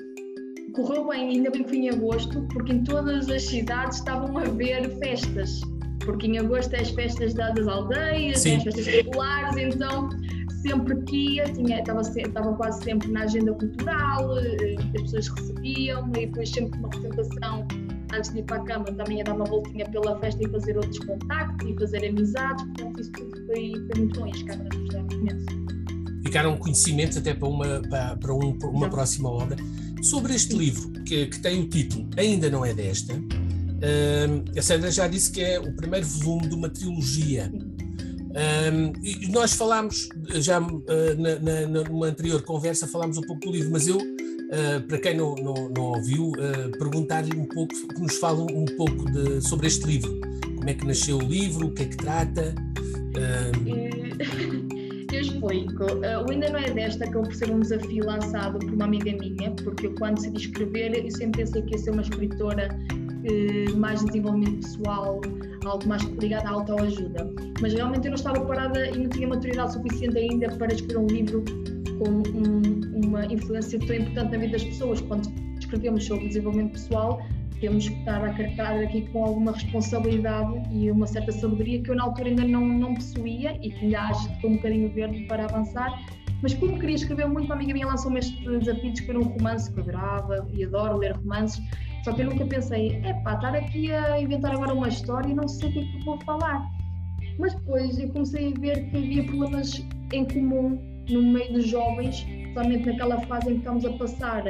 correu 0.72 1.08
bem, 1.08 1.36
ainda 1.36 1.50
bem 1.50 1.62
que 1.62 1.68
fui 1.68 1.78
em 1.78 1.90
agosto, 1.90 2.42
porque 2.52 2.72
em 2.72 2.82
todas 2.82 3.30
as 3.30 3.42
cidades 3.42 3.98
estavam 3.98 4.36
a 4.38 4.42
haver 4.42 4.90
festas. 4.98 5.60
Porque 6.04 6.26
em 6.26 6.38
agosto 6.38 6.74
é 6.74 6.80
as 6.80 6.90
festas 6.90 7.34
das 7.34 7.68
aldeias, 7.68 8.44
é 8.44 8.56
as 8.56 8.64
festas 8.64 9.04
populares, 9.04 9.56
então 9.56 10.08
sempre 10.62 11.00
que 11.02 11.34
ia, 11.34 11.44
tinha, 11.44 11.78
estava, 11.78 12.00
estava 12.00 12.54
quase 12.54 12.82
sempre 12.82 13.08
na 13.08 13.22
agenda 13.22 13.52
cultural, 13.54 14.38
eh, 14.38 14.76
as 14.94 15.02
pessoas 15.02 15.28
recebiam 15.28 16.08
e 16.08 16.26
depois 16.26 16.50
sempre 16.50 16.78
uma 16.78 16.88
apresentação 16.88 17.66
antes 18.14 18.32
de 18.32 18.40
ir 18.40 18.44
para 18.44 18.56
a 18.56 18.64
cama 18.64 18.84
também 18.86 19.18
ia 19.18 19.24
dar 19.24 19.34
uma 19.34 19.44
voltinha 19.44 19.88
pela 19.88 20.18
festa 20.18 20.42
e 20.42 20.48
fazer 20.48 20.76
outros 20.76 20.98
contactos 21.00 21.68
e 21.68 21.74
fazer 21.78 22.08
amizades, 22.08 22.64
portanto 22.64 23.00
isso 23.00 23.12
tudo 23.12 23.46
foi, 23.46 23.72
foi 23.72 24.00
muito 24.00 24.20
bom 24.20 24.26
e 24.26 24.30
as 24.30 24.42
câmaras 24.42 24.78
gostaram 24.78 25.06
imenso. 25.12 25.46
Ficaram 26.22 26.56
conhecimentos 26.56 27.16
até 27.16 27.34
para 27.34 27.48
uma, 27.48 27.80
para, 27.88 28.16
para, 28.16 28.34
um, 28.34 28.58
para 28.58 28.68
uma 28.68 28.88
próxima 28.88 29.30
obra. 29.30 29.56
Sobre 30.02 30.34
este 30.34 30.54
livro, 30.54 30.90
que, 31.04 31.26
que 31.26 31.38
tem 31.40 31.60
o 31.60 31.68
título 31.68 32.08
Ainda 32.16 32.48
Não 32.50 32.64
É 32.64 32.72
Desta, 32.72 33.14
uh, 33.14 34.58
a 34.58 34.62
Sandra 34.62 34.90
já 34.90 35.06
disse 35.08 35.30
que 35.30 35.42
é 35.42 35.58
o 35.58 35.74
primeiro 35.74 36.06
volume 36.06 36.48
de 36.48 36.54
uma 36.54 36.68
trilogia. 36.68 37.50
Um, 38.30 38.92
e 39.04 39.28
nós 39.28 39.54
falámos, 39.54 40.08
já 40.34 40.60
uh, 40.60 40.84
na, 41.18 41.66
na, 41.66 41.82
numa 41.82 42.06
anterior 42.06 42.42
conversa, 42.42 42.86
falámos 42.86 43.18
um 43.18 43.22
pouco 43.22 43.46
do 43.46 43.52
livro, 43.52 43.70
mas 43.72 43.88
eu, 43.88 43.98
uh, 44.50 44.80
para 44.86 44.98
quem 44.98 45.16
não, 45.16 45.34
não, 45.36 45.68
não 45.68 45.82
ouviu, 45.84 46.30
uh, 46.30 46.70
perguntar-lhe 46.78 47.36
um 47.36 47.46
pouco, 47.46 47.74
que 47.74 48.00
nos 48.00 48.16
fala 48.18 48.42
um 48.42 48.64
pouco 48.64 49.10
de, 49.10 49.40
sobre 49.40 49.66
este 49.68 49.86
livro. 49.86 50.20
Como 50.56 50.68
é 50.68 50.74
que 50.74 50.86
nasceu 50.86 51.16
o 51.16 51.22
livro, 51.22 51.68
o 51.68 51.70
que 51.72 51.82
é 51.82 51.86
que 51.86 51.96
trata? 51.96 52.54
Eu 55.12 55.20
explico. 55.22 55.84
o 55.84 56.30
Ainda 56.30 56.50
Não 56.50 56.60
É 56.60 56.70
Desta 56.70 57.04
acabou 57.04 57.24
por 57.24 57.34
ser 57.34 57.50
um 57.50 57.58
desafio 57.58 58.06
lançado 58.06 58.60
por 58.60 58.72
uma 58.72 58.84
amiga 58.84 59.10
minha, 59.12 59.50
porque 59.50 59.88
eu, 59.88 59.94
quando 59.96 60.14
decidi 60.14 60.38
escrever, 60.38 61.04
eu 61.04 61.10
sempre 61.10 61.42
pensei 61.42 61.62
que 61.62 61.72
ia 61.72 61.78
ser 61.78 61.90
uma 61.90 62.02
escritora 62.02 62.68
mais 63.76 64.04
desenvolvimento 64.04 64.60
pessoal, 64.60 65.20
algo 65.64 65.88
mais 65.88 66.02
ligado 66.20 66.46
à 66.46 66.50
autoajuda. 66.50 67.28
Mas 67.60 67.74
realmente 67.74 68.04
eu 68.04 68.10
não 68.10 68.16
estava 68.16 68.40
parada 68.44 68.88
e 68.88 68.98
não 68.98 69.08
tinha 69.08 69.26
maturidade 69.26 69.72
suficiente 69.72 70.16
ainda 70.16 70.48
para 70.50 70.72
escrever 70.72 70.98
um 70.98 71.06
livro 71.08 71.44
com 72.00 72.08
um, 72.08 73.06
uma 73.06 73.26
influência 73.26 73.78
tão 73.78 73.94
importante 73.94 74.32
na 74.32 74.38
vida 74.38 74.52
das 74.52 74.64
pessoas. 74.64 75.00
Quando 75.02 75.30
escrevemos 75.58 76.06
sobre 76.06 76.28
desenvolvimento 76.28 76.72
pessoal, 76.72 77.20
temos 77.60 77.88
que 77.88 77.98
estar 77.98 78.24
a 78.24 78.32
carregar 78.32 78.80
aqui 78.80 79.02
com 79.12 79.24
alguma 79.24 79.52
responsabilidade 79.52 80.62
e 80.72 80.90
uma 80.90 81.06
certa 81.06 81.30
sabedoria 81.30 81.82
que 81.82 81.90
eu 81.90 81.96
na 81.96 82.04
altura 82.04 82.30
ainda 82.30 82.44
não, 82.44 82.66
não 82.66 82.94
possuía 82.94 83.58
e 83.62 83.70
que 83.70 83.84
ainda 83.84 84.00
acho 84.00 84.26
que 84.28 84.34
estou 84.36 84.50
um 84.50 84.56
bocadinho 84.56 84.88
verde 84.94 85.26
para 85.26 85.44
avançar. 85.44 86.00
Mas 86.42 86.54
como 86.54 86.78
queria 86.78 86.96
escrever 86.96 87.28
muito, 87.28 87.44
uma 87.44 87.56
amiga 87.56 87.74
minha 87.74 87.86
lançou-me 87.86 88.18
este 88.18 88.42
desafio 88.58 88.92
de 88.92 89.00
escrever 89.00 89.18
um 89.18 89.28
romance 89.28 89.70
que 89.70 89.78
eu 89.78 89.84
adorava 89.84 90.48
e 90.54 90.64
adoro 90.64 90.96
ler 90.96 91.12
romances 91.16 91.62
só 92.02 92.14
que 92.14 92.22
eu 92.22 92.30
nunca 92.30 92.46
pensei, 92.46 93.00
é 93.04 93.12
pá, 93.22 93.34
estar 93.34 93.54
aqui 93.54 93.92
a 93.92 94.20
inventar 94.20 94.52
agora 94.52 94.72
uma 94.72 94.88
história 94.88 95.30
e 95.30 95.34
não 95.34 95.46
sei 95.46 95.68
o 95.68 95.72
que 95.72 95.78
é 95.80 95.82
que 95.82 96.04
vou 96.04 96.18
falar. 96.20 96.66
Mas 97.38 97.54
depois 97.54 97.98
eu 97.98 98.08
comecei 98.08 98.54
a 98.56 98.60
ver 98.60 98.90
que 98.90 98.96
havia 98.96 99.24
problemas 99.24 99.86
em 100.12 100.24
comum 100.24 100.89
no 101.10 101.22
meio 101.22 101.52
dos 101.52 101.66
jovens, 101.66 102.26
somente 102.54 102.86
naquela 102.86 103.20
fase 103.22 103.50
em 103.50 103.52
que 103.54 103.58
estamos 103.58 103.84
a 103.84 103.92
passar 103.92 104.44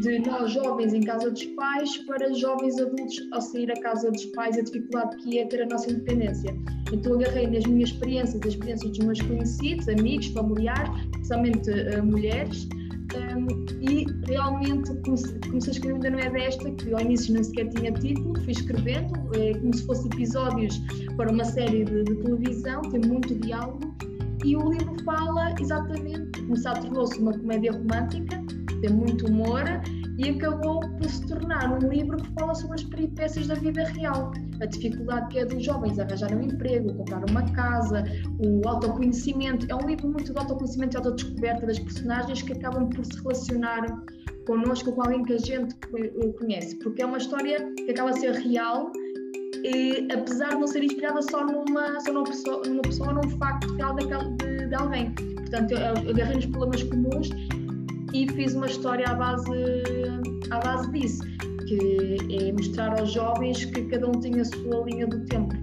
de 0.00 0.18
nós 0.18 0.52
jovens 0.52 0.92
em 0.92 1.00
casa 1.00 1.30
dos 1.30 1.44
pais 1.44 1.96
para 1.98 2.32
jovens 2.34 2.78
adultos 2.78 3.16
ao 3.32 3.40
sair 3.40 3.66
da 3.66 3.80
casa 3.80 4.10
dos 4.10 4.24
pais, 4.26 4.58
a 4.58 4.62
dificuldade 4.62 5.16
que 5.18 5.38
é 5.38 5.46
ter 5.46 5.62
a 5.62 5.66
nossa 5.66 5.90
independência. 5.90 6.54
Então 6.92 7.14
agarrei 7.14 7.46
nas 7.46 7.64
minhas 7.64 7.90
experiências, 7.90 8.40
as 8.42 8.52
experiências 8.52 8.90
dos 8.90 8.98
meus 8.98 9.20
conhecidos, 9.22 9.88
amigos, 9.88 10.26
familiares, 10.28 10.90
especialmente 11.12 11.70
uh, 11.70 12.04
mulheres, 12.04 12.68
um, 13.16 13.46
e 13.80 14.06
realmente 14.26 14.94
comecei, 15.02 15.40
comecei 15.48 15.70
a 15.70 15.72
escrever 15.72 15.94
ainda 15.94 16.10
não 16.10 16.18
é 16.18 16.30
desta, 16.30 16.70
que 16.70 16.92
ao 16.92 17.00
início 17.00 17.32
nem 17.32 17.42
sequer 17.42 17.68
tinha 17.70 17.92
título, 17.92 18.38
fui 18.42 18.52
escrevendo, 18.52 19.12
é, 19.34 19.54
como 19.54 19.74
se 19.74 19.86
fossem 19.86 20.06
episódios 20.12 20.78
para 21.16 21.32
uma 21.32 21.44
série 21.44 21.84
de, 21.84 22.04
de, 22.04 22.14
televisão, 22.16 22.82
tem 22.82 23.00
muito 23.00 23.34
diálogo, 23.36 23.94
e 24.44 24.56
o 24.56 24.70
livro 24.70 24.96
fala 25.04 25.54
exatamente, 25.60 26.42
começar 26.42 26.74
tornou-se 26.74 27.18
uma 27.18 27.32
comédia 27.32 27.72
romântica, 27.72 28.40
tem 28.80 28.90
muito 28.90 29.26
humor, 29.26 29.64
e 30.18 30.30
acabou 30.30 30.80
por 30.80 31.08
se 31.08 31.24
tornar 31.26 31.72
um 31.72 31.88
livro 31.88 32.16
que 32.16 32.28
fala 32.32 32.52
sobre 32.54 32.74
as 32.74 32.84
peripécias 32.84 33.46
da 33.46 33.54
vida 33.54 33.84
real. 33.84 34.32
A 34.60 34.66
dificuldade 34.66 35.28
que 35.28 35.38
é 35.38 35.44
dos 35.44 35.64
jovens 35.64 35.96
arranjar 35.98 36.34
um 36.34 36.42
emprego, 36.42 36.92
comprar 36.94 37.24
uma 37.30 37.42
casa, 37.52 38.02
o 38.44 38.68
autoconhecimento. 38.68 39.66
É 39.70 39.74
um 39.76 39.86
livro 39.86 40.08
muito 40.08 40.32
de 40.32 40.38
autoconhecimento 40.38 40.96
e 40.96 40.98
autodescoberta 40.98 41.66
das 41.66 41.78
personagens 41.78 42.42
que 42.42 42.52
acabam 42.52 42.90
por 42.90 43.04
se 43.04 43.16
relacionar 43.22 43.86
connosco 44.44 44.90
com 44.92 45.02
alguém 45.02 45.22
que 45.22 45.34
a 45.34 45.38
gente 45.38 45.76
conhece, 46.36 46.74
porque 46.76 47.02
é 47.02 47.06
uma 47.06 47.18
história 47.18 47.72
que 47.74 47.90
acaba 47.90 48.10
a 48.10 48.14
ser 48.14 48.32
real 48.32 48.90
apesar 50.12 50.50
de 50.50 50.56
não 50.56 50.66
ser 50.66 50.82
inspirada 50.84 51.22
só 51.22 51.44
numa, 51.44 52.00
só 52.00 52.12
numa, 52.12 52.24
pessoa, 52.24 52.62
numa 52.66 52.82
pessoa, 52.82 53.12
num 53.12 53.30
facto 53.38 53.74
real 53.74 53.94
de, 53.94 54.66
de, 54.66 54.74
alguém. 54.74 55.10
Portanto, 55.12 55.72
eu, 55.72 55.78
eu 55.78 56.10
agarrei 56.10 56.36
nos 56.36 56.46
problemas 56.46 56.82
comuns 56.84 57.30
e 58.12 58.28
fiz 58.32 58.54
uma 58.54 58.66
história 58.66 59.06
à 59.06 59.14
base, 59.14 59.50
à 60.50 60.58
base 60.60 60.90
disso, 60.92 61.22
que 61.66 62.18
é 62.30 62.52
mostrar 62.52 62.98
aos 62.98 63.12
jovens 63.12 63.64
que 63.64 63.82
cada 63.84 64.08
um 64.08 64.12
tem 64.12 64.40
a 64.40 64.44
sua 64.44 64.84
linha 64.84 65.06
do 65.06 65.24
tempo. 65.26 65.54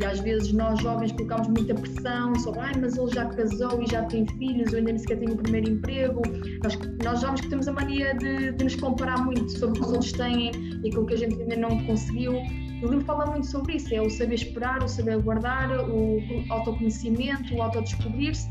E 0.00 0.04
às 0.06 0.18
vezes 0.20 0.50
nós 0.52 0.80
jovens 0.80 1.12
colocamos 1.12 1.48
muita 1.48 1.74
pressão 1.74 2.34
sobre, 2.36 2.60
ai, 2.60 2.72
mas 2.80 2.96
ele 2.96 3.12
já 3.12 3.26
casou 3.26 3.82
e 3.82 3.86
já 3.86 4.02
tem 4.04 4.26
filhos, 4.38 4.72
eu 4.72 4.78
ainda 4.78 4.92
nem 4.92 4.98
sequer 4.98 5.18
tenho 5.18 5.34
o 5.34 5.36
primeiro 5.36 5.72
emprego. 5.72 6.22
Nós, 6.64 6.78
nós 7.04 7.20
jovens 7.20 7.42
que 7.42 7.48
temos 7.50 7.68
a 7.68 7.72
mania 7.72 8.14
de, 8.14 8.52
de 8.52 8.64
nos 8.64 8.76
comparar 8.76 9.22
muito 9.22 9.50
sobre 9.50 9.78
o 9.78 9.82
que 9.82 9.88
os 9.88 9.92
outros 9.92 10.12
têm 10.12 10.52
e 10.82 10.88
aquilo 10.88 11.04
que 11.04 11.12
a 11.12 11.18
gente 11.18 11.42
ainda 11.42 11.56
não 11.56 11.84
conseguiu. 11.84 12.32
O 12.82 12.86
livro 12.86 13.04
fala 13.04 13.26
muito 13.26 13.46
sobre 13.46 13.76
isso, 13.76 13.94
é 13.94 14.00
o 14.00 14.08
saber 14.08 14.36
esperar, 14.36 14.82
o 14.82 14.88
saber 14.88 15.20
guardar, 15.20 15.70
o 15.88 16.18
autoconhecimento, 16.48 17.54
o 17.54 17.62
autodescobrir-se, 17.62 18.48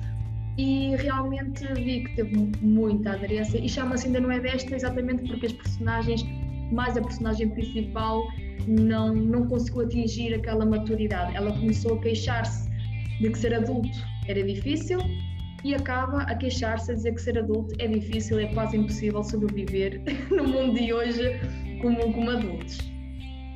e 0.60 0.94
realmente 0.98 1.66
vi 1.74 2.04
que 2.04 2.16
teve 2.18 2.36
muita 2.62 3.14
aderência 3.14 3.58
e 3.58 3.70
chama-se 3.70 4.08
ainda 4.08 4.20
não 4.20 4.30
é 4.30 4.42
desta 4.42 4.76
exatamente 4.76 5.26
porque 5.26 5.46
as 5.46 5.54
personagens, 5.54 6.26
mais 6.72 6.98
a 6.98 7.02
personagem 7.02 7.50
principal, 7.50 8.28
não, 8.68 9.16
não 9.16 9.48
conseguiu 9.48 9.84
atingir 9.84 10.34
aquela 10.34 10.66
maturidade. 10.66 11.36
Ela 11.36 11.54
começou 11.54 11.96
a 11.96 12.02
queixar-se 12.02 12.70
de 13.22 13.30
que 13.30 13.40
ser 13.40 13.54
adulto 13.54 13.98
era 14.28 14.44
difícil 14.44 15.00
e 15.64 15.74
acaba 15.74 16.24
a 16.24 16.36
queixar-se 16.36 16.92
a 16.92 16.96
dizer 16.96 17.14
que 17.14 17.22
ser 17.22 17.38
adulto 17.38 17.74
é 17.80 17.88
difícil, 17.88 18.38
é 18.38 18.48
quase 18.54 18.76
impossível 18.76 19.24
sobreviver 19.24 20.02
no 20.30 20.44
mundo 20.44 20.78
de 20.78 20.92
hoje 20.94 21.40
como, 21.82 22.14
como 22.14 22.32
adultos. 22.32 22.89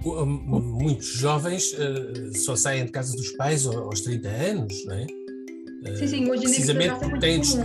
Muitos 0.05 1.07
jovens 1.07 1.73
uh, 1.73 2.37
só 2.37 2.55
saem 2.55 2.85
de 2.85 2.91
casa 2.91 3.15
dos 3.15 3.31
pais 3.31 3.65
aos 3.65 4.01
30 4.01 4.27
anos, 4.27 4.85
não 4.85 4.95
é? 4.95 5.07
Sim, 5.97 6.07
sim, 6.07 6.29
hoje 6.29 6.43
em 6.43 6.47
Precisamente 6.47 6.99
dia 6.99 7.19
tem 7.19 7.41
de, 7.41 7.57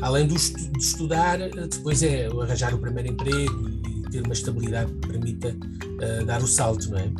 além 0.00 0.26
de, 0.26 0.34
de 0.34 0.78
estudar, 0.78 1.38
depois 1.38 2.02
é 2.02 2.26
arranjar 2.26 2.74
o 2.74 2.78
primeiro 2.78 3.10
emprego 3.10 3.68
e 3.86 4.02
ter 4.10 4.22
uma 4.22 4.32
estabilidade 4.32 4.90
que 4.92 5.08
permita 5.08 5.48
uh, 5.48 6.24
dar 6.24 6.42
o 6.42 6.46
salto, 6.46 6.90
não 6.90 6.98
é? 6.98 7.10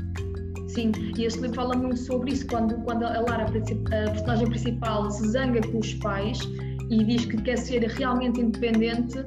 Sim, 0.69 0.93
e 1.17 1.25
este 1.25 1.40
livro 1.40 1.57
fala 1.57 1.76
muito 1.76 1.99
sobre 1.99 2.33
isso, 2.33 2.47
quando, 2.47 2.75
quando 2.85 3.05
a 3.05 3.21
Lara, 3.21 3.45
a 3.45 4.11
personagem 4.11 4.49
principal, 4.49 5.11
se 5.11 5.29
zanga 5.29 5.61
com 5.61 5.79
os 5.79 5.95
pais 5.95 6.38
e 6.90 7.05
diz 7.05 7.25
que 7.26 7.37
quer 7.43 7.59
ser 7.59 7.83
realmente 7.83 8.40
independente, 8.40 9.25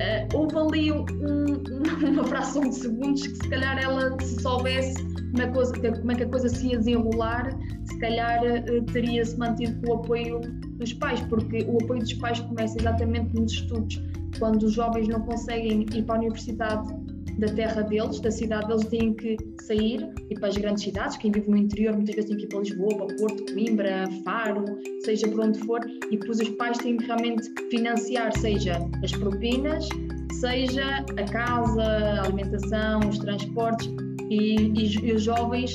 uh, 0.00 0.36
houve 0.36 0.56
ali 0.56 0.92
um, 0.92 1.04
uma 2.10 2.24
fração 2.24 2.62
de 2.62 2.74
segundos 2.74 3.26
que 3.26 3.34
se 3.36 3.48
calhar 3.48 3.78
ela, 3.78 4.16
se 4.20 4.40
soubesse 4.40 4.94
como 5.30 5.42
é, 5.42 5.46
coisa, 5.46 5.72
como 5.74 6.12
é 6.12 6.14
que 6.14 6.22
a 6.24 6.28
coisa 6.28 6.48
se 6.48 6.68
ia 6.68 6.78
desenrolar, 6.78 7.56
se 7.84 7.98
calhar 7.98 8.40
uh, 8.42 8.82
teria-se 8.92 9.38
mantido 9.38 9.80
com 9.80 9.92
o 9.92 9.96
apoio 9.96 10.40
dos 10.78 10.92
pais, 10.94 11.20
porque 11.20 11.64
o 11.68 11.78
apoio 11.82 12.00
dos 12.00 12.14
pais 12.14 12.40
começa 12.40 12.78
exatamente 12.78 13.34
nos 13.34 13.52
estudos. 13.52 14.02
Quando 14.38 14.62
os 14.62 14.72
jovens 14.72 15.08
não 15.08 15.20
conseguem 15.20 15.86
ir 15.92 16.02
para 16.04 16.16
a 16.16 16.18
universidade 16.18 16.94
da 17.40 17.48
terra 17.48 17.82
deles, 17.82 18.20
da 18.20 18.30
cidade 18.30 18.68
deles, 18.68 18.86
têm 18.86 19.14
que 19.14 19.36
sair 19.62 20.06
e 20.28 20.34
para 20.34 20.48
as 20.48 20.56
grandes 20.56 20.84
cidades. 20.84 21.16
Quem 21.16 21.32
vive 21.32 21.50
no 21.50 21.56
interior 21.56 21.94
muitas 21.94 22.14
vezes 22.14 22.30
tem 22.30 22.38
que 22.38 22.44
ir 22.44 22.48
para 22.48 22.60
Lisboa, 22.60 23.06
para 23.06 23.16
Porto, 23.16 23.52
Coimbra, 23.52 24.04
Faro, 24.24 24.64
seja 25.04 25.26
por 25.26 25.40
onde 25.40 25.58
for, 25.60 25.80
e 26.10 26.16
depois 26.16 26.38
os 26.38 26.48
pais 26.50 26.76
têm 26.78 26.98
que 26.98 27.06
realmente 27.06 27.48
financiar, 27.70 28.36
seja 28.38 28.78
as 29.02 29.12
propinas, 29.12 29.88
seja 30.38 31.04
a 31.16 31.24
casa, 31.32 31.82
a 31.82 32.24
alimentação, 32.24 33.00
os 33.08 33.18
transportes 33.18 33.88
e, 34.28 34.56
e, 34.56 35.06
e 35.06 35.12
os 35.12 35.22
jovens 35.22 35.72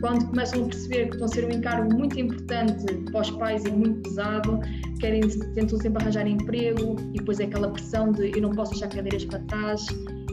quando 0.00 0.26
começam 0.26 0.64
a 0.64 0.66
perceber 0.66 1.06
que 1.06 1.12
estão 1.12 1.26
a 1.26 1.28
ser 1.28 1.44
um 1.44 1.50
encargo 1.50 1.94
muito 1.94 2.18
importante 2.18 2.92
para 3.12 3.20
os 3.20 3.30
pais 3.30 3.64
e 3.64 3.70
muito 3.70 4.02
pesado, 4.02 4.58
querem, 4.98 5.20
tentam 5.54 5.78
sempre 5.78 6.02
arranjar 6.02 6.26
emprego 6.26 6.96
e 7.14 7.18
depois 7.18 7.38
é 7.38 7.44
aquela 7.44 7.70
pressão 7.70 8.10
de 8.10 8.32
eu 8.32 8.42
não 8.42 8.50
posso 8.50 8.72
deixar 8.72 8.88
cadeiras 8.88 9.24
para 9.24 9.38
trás, 9.40 9.86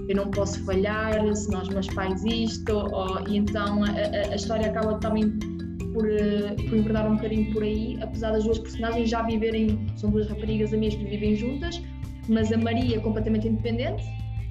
eu 0.10 0.16
não 0.16 0.32
posso 0.32 0.66
falhar, 0.66 1.14
senão 1.36 1.62
os 1.62 1.70
meus 1.70 1.88
pais 1.88 2.26
isto, 2.26 2.76
ou, 2.76 3.28
e 3.28 3.38
então 3.38 3.84
a, 3.84 4.32
a, 4.32 4.36
história 4.36 4.68
acaba 4.68 4.96
também 4.96 5.30
por, 5.94 6.04
uh, 6.04 6.56
por 6.56 6.78
enverdar 6.78 7.08
um 7.12 7.16
bocadinho 7.16 7.54
por 7.54 7.62
aí, 7.62 7.96
apesar 8.02 8.32
das 8.32 8.44
duas 8.44 8.58
personagens 8.58 9.08
já 9.08 9.22
viverem, 9.22 9.88
são 9.96 10.10
duas 10.10 10.28
raparigas 10.28 10.74
amigas 10.74 10.96
que 10.96 11.06
vivem 11.06 11.36
juntas, 11.36 11.80
mas 12.28 12.52
a 12.52 12.58
Maria 12.58 12.98
é 12.98 13.00
completamente 13.00 13.48
independente, 13.48 14.04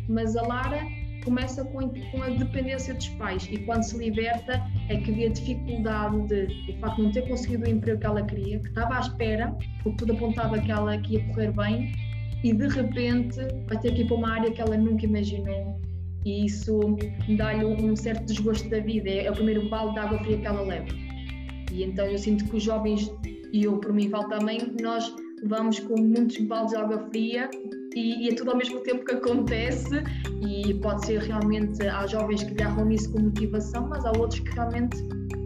mas 0.09 0.37
a 0.37 0.43
Lara 0.43 0.81
começa 1.25 1.65
com, 1.65 1.89
com 1.89 2.23
a 2.23 2.29
dependência 2.29 2.95
dos 2.95 3.09
pais 3.11 3.49
e 3.51 3.59
quando 3.59 3.83
se 3.83 3.99
liberta 3.99 4.65
é 4.89 4.97
que 4.97 5.11
vê 5.11 5.27
a 5.27 5.29
dificuldade 5.31 6.29
de, 6.29 6.73
o 6.73 6.79
facto 6.79 6.97
de 6.97 7.03
não 7.03 7.13
ter 7.13 7.29
conseguido 7.29 7.65
o 7.65 7.69
emprego 7.69 7.99
que 7.99 8.07
ela 8.07 8.23
queria, 8.23 8.61
que 8.61 8.69
estava 8.69 8.97
à 8.97 9.01
espera, 9.01 9.57
porque 9.83 9.99
tudo 9.99 10.13
apontava 10.13 10.57
que 10.61 10.71
ela 10.71 10.97
que 10.99 11.15
ia 11.15 11.27
correr 11.27 11.51
bem 11.51 11.93
e 12.45 12.53
de 12.53 12.69
repente 12.69 13.39
vai 13.67 13.79
ter 13.81 13.95
que 13.95 14.03
ir 14.03 14.07
para 14.07 14.17
uma 14.17 14.31
área 14.31 14.51
que 14.51 14.61
ela 14.61 14.77
nunca 14.77 15.05
imaginou 15.05 15.79
e 16.25 16.45
isso 16.45 16.97
dá-lhe 17.37 17.65
um 17.65 17.97
certo 17.97 18.27
desgosto 18.27 18.69
da 18.69 18.81
vida, 18.81 19.09
é, 19.09 19.27
é 19.27 19.31
o 19.31 19.35
primeiro 19.35 19.69
balde 19.69 19.95
de 19.95 20.01
água 20.01 20.19
fria 20.19 20.39
que 20.39 20.47
ela 20.47 20.63
leva. 20.63 20.89
E 21.73 21.83
então 21.83 22.07
eu 22.07 22.19
sinto 22.19 22.45
que 22.45 22.57
os 22.57 22.63
jovens, 22.63 23.11
e 23.53 23.65
eu 23.65 23.79
por 23.79 23.93
mim 23.93 24.11
falo 24.11 24.29
também, 24.29 24.59
nós 24.83 25.15
vamos 25.45 25.79
com 25.81 26.01
muitos 26.01 26.37
baldes 26.47 26.73
de 26.73 26.77
água 26.77 26.99
fria 27.11 27.49
e, 27.95 28.27
e, 28.27 28.29
é 28.29 28.35
tudo 28.35 28.51
ao 28.51 28.57
mesmo 28.57 28.81
tempo 28.81 29.05
que 29.05 29.15
acontece 29.15 30.03
e 30.47 30.75
pode 30.75 31.07
ser 31.07 31.21
realmente, 31.21 31.87
há 31.87 32.07
jovens 32.07 32.43
que 32.43 32.53
agarram 32.53 32.85
nisso 32.85 33.13
com 33.13 33.21
motivação, 33.21 33.89
mas 33.89 34.05
há 34.05 34.13
outros 34.19 34.41
que 34.41 34.51
realmente 34.51 34.97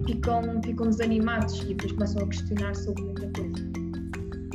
ficam, 0.06 0.60
ficam 0.64 0.88
desanimados 0.88 1.60
e 1.62 1.66
depois 1.68 1.92
começam 1.92 2.24
a 2.24 2.28
questionar 2.28 2.74
sobre 2.74 3.02
muita 3.04 3.30
coisa. 3.40 3.71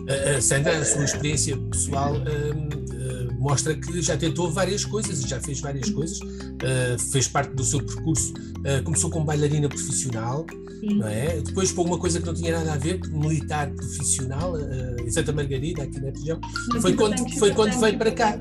Uh, 0.08 0.42
Sandra, 0.42 0.78
a 0.78 0.86
sua 0.86 1.04
experiência 1.04 1.58
pessoal 1.58 2.14
uh, 2.16 3.34
mostra 3.40 3.76
que 3.76 4.02
já 4.02 4.18
tentou 4.18 4.50
várias 4.50 4.86
coisas 4.86 5.24
e 5.24 5.28
já 5.28 5.40
fez 5.40 5.60
várias 5.60 5.90
coisas, 5.90 6.20
fez 7.12 7.28
parte 7.28 7.54
do 7.54 7.64
seu 7.64 7.80
percurso, 7.86 8.34
começou 8.84 9.10
como 9.10 9.26
bailarina 9.26 9.70
profissional, 9.70 10.46
Sim. 10.80 10.98
não 10.98 11.08
é? 11.08 11.40
Depois 11.40 11.72
para 11.72 11.84
uma 11.84 11.98
coisa 11.98 12.20
que 12.20 12.26
não 12.26 12.34
tinha 12.34 12.52
nada 12.52 12.74
a 12.74 12.78
ver, 12.78 13.00
militar 13.10 13.70
profissional, 13.70 14.56
em 15.00 15.10
Santa 15.10 15.32
Margarida, 15.32 15.84
aqui 15.84 16.02
na 16.02 16.10
região, 16.10 16.42
foi 16.82 16.94
quando, 16.94 17.40
foi 17.40 17.54
quando 17.54 17.80
veio 17.80 17.98
para 17.98 18.12
cá. 18.12 18.38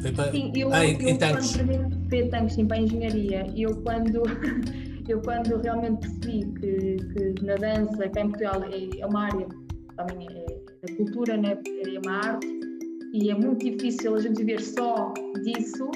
Foi 0.00 0.12
para, 0.12 0.30
sim, 0.30 0.52
eu, 0.54 0.72
ah, 0.72 0.84
em, 0.84 1.00
eu, 1.00 1.08
em 1.08 1.16
tanques. 1.16 1.56
Quando, 1.56 2.08
foi 2.08 2.28
tanques, 2.28 2.54
sim, 2.54 2.66
para 2.66 2.76
a 2.76 2.80
engenharia. 2.80 3.46
Eu 3.56 3.74
quando, 3.82 4.22
eu 5.08 5.20
quando 5.20 5.60
realmente 5.60 6.00
percebi 6.00 6.46
que, 6.60 7.34
que 7.34 7.44
na 7.44 7.54
dança, 7.56 8.08
cá 8.08 8.20
em 8.20 8.28
Portugal, 8.28 8.62
é, 8.64 9.00
é 9.00 9.06
uma 9.06 9.24
área, 9.24 9.46
também 9.96 10.28
é, 10.30 10.55
cultura, 10.94 11.36
né? 11.36 11.58
é 11.66 11.98
uma 12.04 12.18
arte, 12.18 12.46
e 13.12 13.30
é 13.30 13.34
muito 13.34 13.64
difícil 13.64 14.14
a 14.14 14.20
gente 14.20 14.38
viver 14.38 14.60
só 14.60 15.12
disso, 15.42 15.90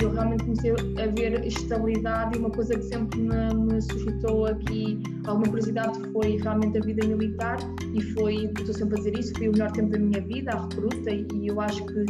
eu 0.00 0.10
realmente 0.10 0.44
comecei 0.44 0.72
a 0.72 1.06
ver 1.14 1.44
estabilidade 1.46 2.36
e 2.36 2.40
uma 2.40 2.50
coisa 2.50 2.74
que 2.74 2.82
sempre 2.82 3.20
me, 3.20 3.54
me 3.54 3.80
suscitou 3.80 4.46
aqui 4.46 4.98
alguma 5.26 5.48
curiosidade 5.48 5.98
foi 6.12 6.36
realmente 6.38 6.78
a 6.78 6.80
vida 6.80 7.06
militar 7.06 7.58
e 7.94 8.02
foi, 8.14 8.50
estou 8.58 8.74
sempre 8.74 8.94
a 8.94 8.98
dizer 8.98 9.18
isso, 9.18 9.32
foi 9.36 9.48
o 9.48 9.52
melhor 9.52 9.70
tempo 9.72 9.90
da 9.90 9.98
minha 9.98 10.20
vida, 10.22 10.52
a 10.52 10.62
recruta 10.62 11.10
e 11.10 11.46
eu 11.46 11.60
acho 11.60 11.84
que 11.86 12.04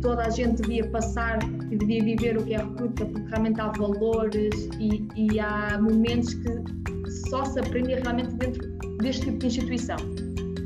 toda 0.00 0.22
a 0.22 0.30
gente 0.30 0.62
devia 0.62 0.86
passar 0.90 1.38
e 1.70 1.76
devia 1.76 2.04
viver 2.04 2.36
o 2.36 2.44
que 2.44 2.54
é 2.54 2.56
a 2.58 2.64
recruta 2.64 3.06
porque 3.06 3.28
realmente 3.28 3.60
há 3.60 3.72
valores 3.72 4.68
e, 4.78 5.06
e 5.16 5.40
há 5.40 5.80
momentos 5.80 6.34
que 6.34 7.10
só 7.30 7.44
se 7.44 7.60
aprende 7.60 7.94
realmente 7.94 8.34
dentro 8.34 8.68
deste 8.98 9.24
tipo 9.24 9.38
de 9.38 9.46
instituição, 9.46 9.96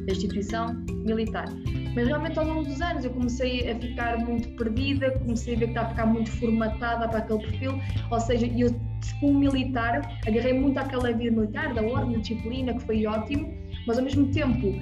da 0.08 0.12
instituição 0.12 0.74
militar. 1.04 1.46
Mas 1.94 2.06
realmente 2.06 2.38
ao 2.38 2.46
longo 2.46 2.64
dos 2.64 2.80
anos 2.80 3.04
eu 3.04 3.10
comecei 3.10 3.70
a 3.70 3.78
ficar 3.78 4.18
muito 4.18 4.48
perdida, 4.56 5.10
comecei 5.18 5.54
a 5.54 5.58
ver 5.58 5.64
que 5.66 5.70
estava 5.72 5.88
a 5.88 5.90
ficar 5.90 6.06
muito 6.06 6.30
formatada 6.32 7.08
para 7.08 7.18
aquele 7.18 7.40
perfil, 7.40 7.80
ou 8.10 8.20
seja, 8.20 8.46
eu 8.46 8.74
como 9.20 9.38
militar 9.38 10.18
agarrei 10.26 10.52
muito 10.54 10.78
àquela 10.78 11.12
vida 11.12 11.30
militar, 11.30 11.72
da 11.74 11.82
ordem, 11.82 12.12
da 12.12 12.18
disciplina, 12.18 12.74
que 12.74 12.83
foi 12.85 13.06
ótimo, 13.06 13.54
mas 13.87 13.98
ao 13.98 14.04
mesmo 14.04 14.26
tempo 14.33 14.72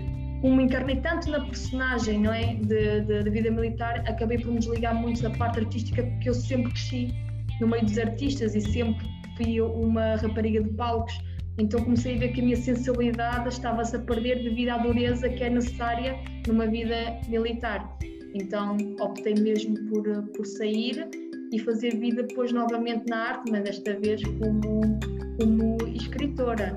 como 0.41 0.61
encarnei 0.61 0.97
tanto 0.97 1.31
na 1.31 1.41
personagem 1.41 2.21
não 2.21 2.33
é, 2.33 2.55
de, 2.55 3.31
vida 3.31 3.51
militar, 3.51 4.05
acabei 4.07 4.39
por 4.39 4.53
me 4.53 4.59
desligar 4.59 4.95
muito 4.95 5.23
da 5.23 5.31
parte 5.31 5.61
artística 5.61 6.03
porque 6.03 6.29
eu 6.29 6.35
sempre 6.35 6.71
cresci 6.71 7.15
no 7.61 7.69
meio 7.69 7.85
dos 7.85 7.99
artistas 7.99 8.55
e 8.55 8.61
sempre 8.61 9.07
fui 9.37 9.61
uma 9.61 10.17
rapariga 10.17 10.63
de 10.63 10.71
palcos 10.71 11.19
então 11.59 11.83
comecei 11.83 12.17
a 12.17 12.19
ver 12.19 12.33
que 12.33 12.41
a 12.41 12.45
minha 12.45 12.57
sensibilidade 12.57 13.49
estava-se 13.49 13.97
a 13.97 13.99
perder 13.99 14.43
devido 14.43 14.71
à 14.71 14.79
dureza 14.79 15.29
que 15.29 15.43
é 15.43 15.51
necessária 15.51 16.19
numa 16.47 16.67
vida 16.67 17.19
militar. 17.29 17.97
Então 18.35 18.77
optei 19.01 19.35
mesmo 19.35 19.75
por, 19.89 20.23
por 20.35 20.47
sair 20.47 21.09
e 21.53 21.59
fazer 21.61 21.97
vida 21.99 22.23
depois 22.23 22.53
novamente 22.53 23.07
na 23.09 23.29
arte, 23.29 23.51
mas 23.51 23.65
desta 23.65 23.99
vez 23.99 24.23
como, 24.23 24.81
como 25.39 25.77
escritora. 25.95 26.75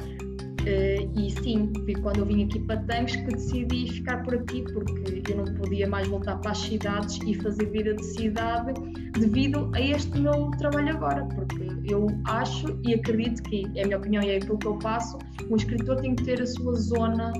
Uh, 0.59 1.19
e 1.19 1.31
sim, 1.41 1.71
foi 1.85 1.93
quando 1.95 2.17
eu 2.17 2.25
vim 2.25 2.43
aqui 2.43 2.59
para 2.59 2.77
Tangos 2.81 3.15
que 3.15 3.27
decidi 3.27 3.91
ficar 3.93 4.23
por 4.23 4.35
aqui, 4.35 4.61
porque 4.73 5.31
eu 5.31 5.37
não 5.37 5.45
podia 5.55 5.87
mais 5.87 6.07
voltar 6.07 6.35
para 6.37 6.51
as 6.51 6.57
cidades 6.57 7.17
e 7.25 7.33
fazer 7.35 7.65
vida 7.71 7.93
de 7.93 8.05
cidade 8.05 8.73
devido 9.13 9.71
a 9.73 9.81
este 9.81 10.19
meu 10.19 10.51
trabalho 10.57 10.89
agora, 10.89 11.25
porque 11.25 11.69
eu 11.85 12.07
acho 12.25 12.77
e 12.83 12.93
acredito 12.93 13.41
que, 13.43 13.65
é 13.75 13.83
a 13.83 13.85
minha 13.85 13.97
opinião 13.97 14.21
e 14.21 14.31
é 14.31 14.37
aquilo 14.37 14.57
que 14.57 14.67
eu 14.67 14.79
faço, 14.81 15.17
um 15.49 15.55
escritor 15.55 15.95
tem 16.01 16.13
que 16.15 16.23
ter 16.23 16.41
a 16.41 16.45
sua 16.45 16.73
zona 16.73 17.31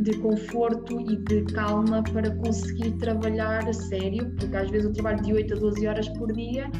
de 0.00 0.16
conforto 0.18 1.00
e 1.00 1.16
de 1.16 1.42
calma 1.52 2.02
para 2.02 2.30
conseguir 2.36 2.92
trabalhar 2.92 3.68
a 3.68 3.72
sério, 3.72 4.30
porque 4.38 4.56
às 4.56 4.70
vezes 4.70 4.86
eu 4.86 4.92
trabalho 4.92 5.22
de 5.22 5.32
8 5.32 5.54
a 5.54 5.58
12 5.58 5.86
horas 5.86 6.08
por 6.10 6.32
dia 6.32 6.70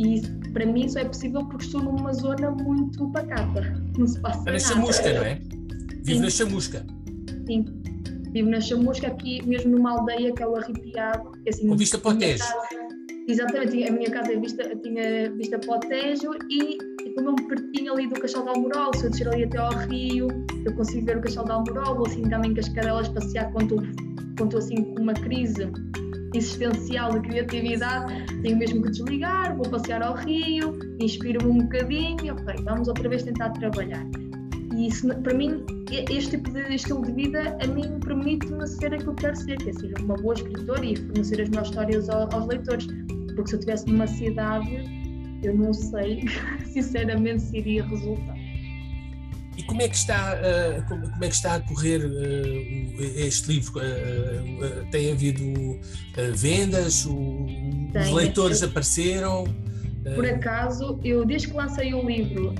e 0.00 0.22
para 0.52 0.64
mim 0.64 0.88
só 0.88 1.00
é 1.00 1.04
possível 1.04 1.44
porque 1.44 1.66
estou 1.66 1.82
numa 1.82 2.12
zona 2.12 2.50
muito 2.50 3.06
pacata. 3.12 3.60
Não 3.98 4.06
se 4.06 4.18
passa 4.20 4.38
nada. 4.38 4.52
Na 4.52 4.58
chamusca, 4.58 5.12
não 5.12 5.24
é? 5.24 5.40
Sim. 6.04 6.20
na 6.20 6.30
chamusca. 6.30 6.86
Sim. 7.46 7.64
Vivo 8.32 8.48
na 8.48 8.60
chamusca 8.60 9.08
aqui, 9.08 9.44
mesmo 9.46 9.76
numa 9.76 9.90
aldeia 9.90 10.32
que 10.32 10.42
é 10.42 10.46
o 10.46 10.56
Arrepiado. 10.56 11.32
Que, 11.42 11.50
assim, 11.50 11.68
Com 11.68 11.76
vista 11.76 11.98
para 11.98 12.12
o 12.12 12.18
Tejo. 12.18 12.44
Exatamente, 13.28 13.88
a 13.88 13.92
minha 13.92 14.10
casa 14.10 14.32
é 14.32 14.40
vista, 14.40 14.76
tinha 14.76 15.30
vista 15.32 15.58
para 15.58 15.76
o 15.76 15.80
Tejo 15.80 16.30
e 16.48 16.78
como 17.14 17.30
eu 17.30 17.32
me 17.32 17.48
pertinho 17.48 17.92
ali 17.92 18.08
do 18.08 18.18
Castelo 18.20 18.44
de 18.44 18.50
Almorol, 18.50 18.94
se 18.94 19.04
eu 19.04 19.10
descer 19.10 19.28
ali 19.28 19.44
até 19.44 19.58
ao 19.58 19.72
rio, 19.88 20.28
eu 20.64 20.74
consigo 20.74 21.06
ver 21.06 21.18
o 21.18 21.20
Castelo 21.20 21.46
de 21.46 21.52
Almorol, 21.52 21.98
ou 21.98 22.06
assim 22.06 22.22
também 22.22 22.54
com 22.54 22.60
as 22.60 22.68
cadelas 22.70 23.08
passear 23.08 23.52
quando 23.52 23.82
estou 24.40 24.58
assim 24.58 24.82
com 24.82 25.02
uma 25.02 25.14
crise 25.14 25.70
existencial 26.34 27.12
de 27.12 27.28
criatividade, 27.28 28.24
tenho 28.42 28.56
mesmo 28.56 28.82
que 28.82 28.90
desligar, 28.90 29.56
vou 29.56 29.68
passear 29.68 30.02
ao 30.02 30.14
rio, 30.14 30.78
inspiro-me 31.00 31.50
um 31.50 31.58
bocadinho, 31.58 32.34
ok, 32.34 32.54
vamos 32.64 32.88
outra 32.88 33.08
vez 33.08 33.22
tentar 33.22 33.50
trabalhar. 33.50 34.06
E 34.76 34.86
isso, 34.86 35.08
para 35.08 35.34
mim, 35.34 35.64
este 35.90 36.38
tipo 36.38 36.50
de 36.50 36.74
estilo 36.74 37.04
de 37.04 37.12
vida, 37.12 37.58
a 37.62 37.66
mim 37.66 37.98
permite-me 38.00 38.66
ser 38.66 38.94
aquilo 38.94 39.14
que 39.14 39.22
quero 39.22 39.36
ser, 39.36 39.56
que 39.58 39.70
é 39.70 39.72
ser 39.72 39.92
uma 40.00 40.14
boa 40.14 40.34
escritora 40.34 40.84
e 40.84 40.96
fornecer 40.96 41.42
as 41.42 41.48
minhas 41.48 41.68
histórias 41.68 42.08
aos, 42.08 42.32
aos 42.32 42.46
leitores. 42.46 42.86
Porque 43.34 43.48
se 43.48 43.56
eu 43.56 43.58
estivesse 43.58 43.90
numa 43.90 44.06
cidade, 44.06 44.84
eu 45.42 45.56
não 45.56 45.72
sei, 45.72 46.24
sinceramente, 46.66 47.42
se 47.42 47.58
iria 47.58 47.84
resultar. 47.84 48.39
E 49.56 49.62
como 49.64 49.82
é 49.82 49.88
que 49.88 49.96
está, 49.96 50.36
uh, 50.36 50.88
como, 50.88 51.10
como, 51.10 51.24
é 51.24 51.28
que 51.28 51.34
está 51.34 51.56
a 51.56 51.60
correr 51.60 52.04
uh, 52.04 53.02
este 53.16 53.52
livro? 53.52 53.78
Uh, 53.78 54.86
tem 54.90 55.12
havido 55.12 55.78
vendas? 56.34 57.04
O, 57.04 57.46
tem, 57.92 58.02
os 58.02 58.10
leitores 58.10 58.62
apareceram? 58.62 59.44
Por 60.14 60.26
acaso, 60.26 60.98
eu 61.04 61.26
desde 61.26 61.48
que 61.48 61.54
lancei 61.54 61.92
o 61.92 62.02
livro, 62.06 62.54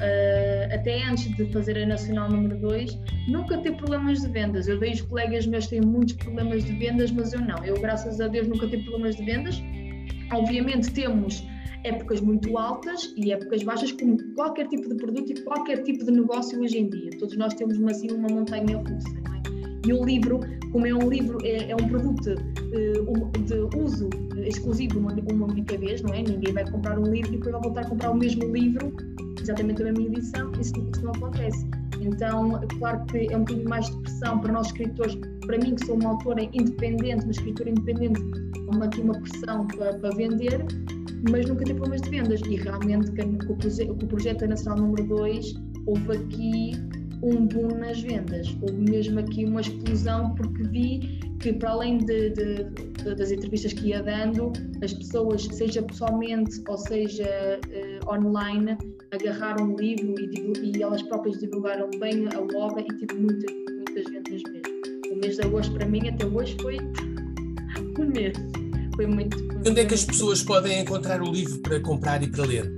até 0.74 1.03
antes 1.05 1.35
de 1.35 1.46
fazer 1.50 1.83
a 1.83 1.87
Nacional 1.87 2.31
número 2.31 2.59
2, 2.59 2.98
nunca 3.29 3.57
tive 3.57 3.76
problemas 3.76 4.20
de 4.20 4.29
vendas. 4.29 4.68
Eu 4.68 4.79
vejo 4.79 5.07
colegas 5.07 5.46
meus 5.46 5.64
que 5.64 5.70
têm 5.70 5.81
muitos 5.81 6.16
problemas 6.16 6.62
de 6.64 6.72
vendas, 6.72 7.11
mas 7.11 7.33
eu 7.33 7.40
não. 7.40 7.64
Eu, 7.64 7.81
graças 7.81 8.20
a 8.20 8.29
Deus, 8.29 8.46
nunca 8.46 8.68
tive 8.68 8.83
problemas 8.83 9.16
de 9.16 9.24
vendas. 9.24 9.62
Obviamente, 10.31 10.90
temos 10.90 11.42
épocas 11.84 12.20
muito 12.20 12.56
altas 12.58 13.12
e 13.16 13.32
épocas 13.32 13.62
baixas, 13.62 13.92
como 13.92 14.18
qualquer 14.34 14.68
tipo 14.68 14.88
de 14.88 14.94
produto 14.96 15.30
e 15.30 15.40
qualquer 15.42 15.82
tipo 15.82 16.04
de 16.04 16.10
negócio 16.10 16.60
hoje 16.60 16.78
em 16.78 16.90
dia. 16.90 17.10
Todos 17.18 17.36
nós 17.36 17.54
temos 17.54 17.78
uma, 17.78 17.90
assim, 17.90 18.10
uma 18.10 18.28
montanha 18.28 18.76
russa, 18.76 19.08
não 19.24 19.34
é? 19.34 19.40
E 19.86 19.92
o 19.92 20.04
livro, 20.04 20.40
como 20.72 20.86
é 20.86 20.94
um 20.94 21.08
livro, 21.08 21.38
é, 21.42 21.70
é 21.70 21.74
um 21.74 21.88
produto 21.88 22.34
uh, 22.34 23.38
de 23.44 23.78
uso 23.78 24.10
exclusivo 24.46 24.98
uma, 24.98 25.12
uma 25.32 25.46
única 25.46 25.76
vez, 25.78 26.02
não 26.02 26.12
é? 26.12 26.22
Ninguém 26.22 26.52
vai 26.52 26.70
comprar 26.70 26.98
um 26.98 27.04
livro 27.04 27.34
e 27.34 27.36
depois 27.36 27.52
vai 27.52 27.62
voltar 27.62 27.80
a 27.82 27.88
comprar 27.88 28.10
o 28.10 28.16
mesmo 28.16 28.44
livro, 28.54 28.92
exatamente 29.40 29.82
a 29.82 29.86
mesma 29.86 30.04
edição, 30.04 30.52
isso, 30.60 30.72
isso 30.92 31.04
não 31.04 31.12
acontece. 31.12 31.66
Então, 32.00 32.60
claro 32.78 33.04
que 33.06 33.32
é 33.32 33.36
um 33.36 33.40
bocadinho 33.40 33.68
mais 33.68 33.86
de 33.86 33.96
pressão 34.02 34.38
para 34.38 34.52
nós 34.52 34.66
escritores, 34.68 35.18
para 35.46 35.58
mim 35.58 35.74
que 35.74 35.86
sou 35.86 35.96
uma 35.96 36.10
autora 36.10 36.42
independente, 36.42 37.24
uma 37.24 37.32
escritora 37.32 37.70
independente, 37.70 38.20
uma, 38.68 38.86
aqui 38.86 39.00
uma 39.00 39.14
pressão 39.14 39.66
para, 39.66 39.94
para 39.94 40.10
vender, 40.10 40.64
mas 41.28 41.46
nunca 41.46 41.64
tive 41.64 41.78
problemas 41.78 42.02
de 42.02 42.11
vendas. 42.11 42.40
E 42.40 42.56
realmente, 42.56 43.11
com 43.12 43.52
o, 43.52 43.56
proje 43.56 43.87
com 43.87 43.92
o 43.92 44.09
projeto 44.09 44.46
nacional 44.46 44.78
número 44.78 45.06
2, 45.09 45.54
houve 45.87 46.16
aqui 46.16 46.72
um 47.22 47.46
boom 47.46 47.78
nas 47.78 48.00
vendas. 48.00 48.56
Houve 48.62 48.90
mesmo 48.90 49.20
aqui 49.20 49.44
uma 49.44 49.61
explosão, 49.61 50.35
porque 50.35 50.62
vi 50.64 51.20
que, 51.40 51.52
para 51.52 51.70
além 51.70 51.98
de, 51.98 52.30
de, 52.30 52.64
de, 52.64 53.14
das 53.14 53.30
entrevistas 53.30 53.72
que 53.72 53.88
ia 53.88 54.02
dando, 54.02 54.52
as 54.83 54.92
pessoas, 54.92 55.44
seja 55.44 55.83
pessoalmente 55.83 56.62
ou 56.68 56.78
seja 56.78 57.61
uh, 57.66 58.14
online, 58.14 58.76
agarrar 59.11 59.61
um 59.61 59.76
livro 59.76 60.14
e, 60.18 60.76
e, 60.76 60.83
elas 60.83 61.02
próprias 61.02 61.38
divulgaram 61.38 61.90
bem 61.98 62.26
a 62.35 62.40
obra 62.56 62.83
e 62.83 62.96
tive 62.98 63.20
muitas, 63.20 63.52
muitas 63.70 64.04
vendas 64.04 64.42
mesmo. 64.50 65.12
O 65.12 65.16
mês 65.16 65.37
de 65.37 65.42
agosto 65.42 65.74
para 65.74 65.87
mim 65.87 66.09
até 66.09 66.26
hoje 66.26 66.56
foi 66.61 66.76
um 67.98 68.06
mês. 68.06 68.37
Foi 69.00 69.06
muito. 69.06 69.34
Onde 69.66 69.80
é 69.80 69.86
que 69.86 69.94
as 69.94 70.04
pessoas 70.04 70.42
podem 70.42 70.82
encontrar 70.82 71.22
o 71.22 71.32
livro 71.32 71.58
para 71.60 71.80
comprar 71.80 72.22
e 72.22 72.26
para 72.26 72.44
ler? 72.44 72.70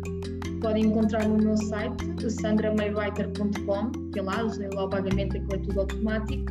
Podem 0.61 0.85
encontrar 0.85 1.29
no 1.29 1.37
meu 1.37 1.57
site, 1.57 2.31
sandramaywriter.com, 2.31 3.91
que 4.13 4.21
é 4.21 4.23
lá, 4.23 4.45
usei 4.45 4.69
lá 4.69 4.85
o 4.85 4.89
pagamento, 4.89 5.37
aquilo 5.37 5.55
é 5.55 5.59
tudo 5.59 5.81
automático. 5.81 6.45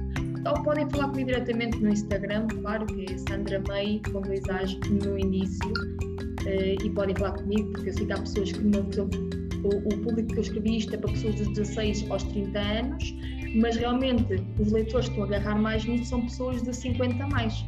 Ou 0.45 0.63
podem 0.65 0.89
falar 0.89 1.07
comigo 1.07 1.27
diretamente 1.27 1.79
no 1.79 1.87
Instagram, 1.87 2.47
claro, 2.61 2.85
que 2.85 3.13
é 3.13 3.17
Sandra 3.17 3.63
May, 3.65 4.01
com 4.11 4.19
dois 4.19 4.43
A's 4.49 4.77
no 4.89 5.17
início. 5.17 5.71
Uh, 5.71 6.85
e 6.85 6.89
podem 6.89 7.15
falar 7.15 7.31
comigo, 7.37 7.71
porque 7.71 7.91
eu 7.91 7.93
sei 7.93 8.05
que 8.07 8.11
há 8.11 8.17
pessoas 8.17 8.51
que 8.51 8.63
não. 8.65 8.81
O, 8.81 9.69
o 9.69 9.97
público 10.01 10.33
que 10.33 10.37
eu 10.37 10.41
escrevi 10.41 10.77
isto 10.79 10.95
é 10.95 10.97
para 10.97 11.13
pessoas 11.13 11.35
dos 11.35 11.47
16 11.53 12.11
aos 12.11 12.23
30 12.23 12.59
anos, 12.59 13.15
mas 13.55 13.77
realmente 13.77 14.43
os 14.59 14.69
leitores 14.69 15.07
que 15.07 15.11
estão 15.13 15.23
a 15.23 15.27
agarrar 15.27 15.57
mais 15.57 15.85
nisso 15.85 16.07
são 16.07 16.21
pessoas 16.23 16.61
de 16.61 16.75
50 16.75 17.23
a 17.23 17.27
mais. 17.29 17.65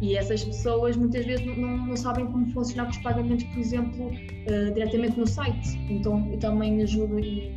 E 0.00 0.16
essas 0.16 0.44
pessoas 0.44 0.96
muitas 0.96 1.24
vezes 1.24 1.46
não, 1.56 1.86
não 1.86 1.96
sabem 1.96 2.26
como 2.26 2.46
funcionar 2.52 2.84
com 2.84 2.90
os 2.90 2.98
pagamentos, 2.98 3.44
por 3.44 3.58
exemplo, 3.58 4.06
uh, 4.08 4.74
diretamente 4.74 5.18
no 5.18 5.26
site. 5.26 5.78
Então 5.88 6.28
eu 6.30 6.38
também 6.38 6.82
ajudo 6.82 7.18
e, 7.20 7.56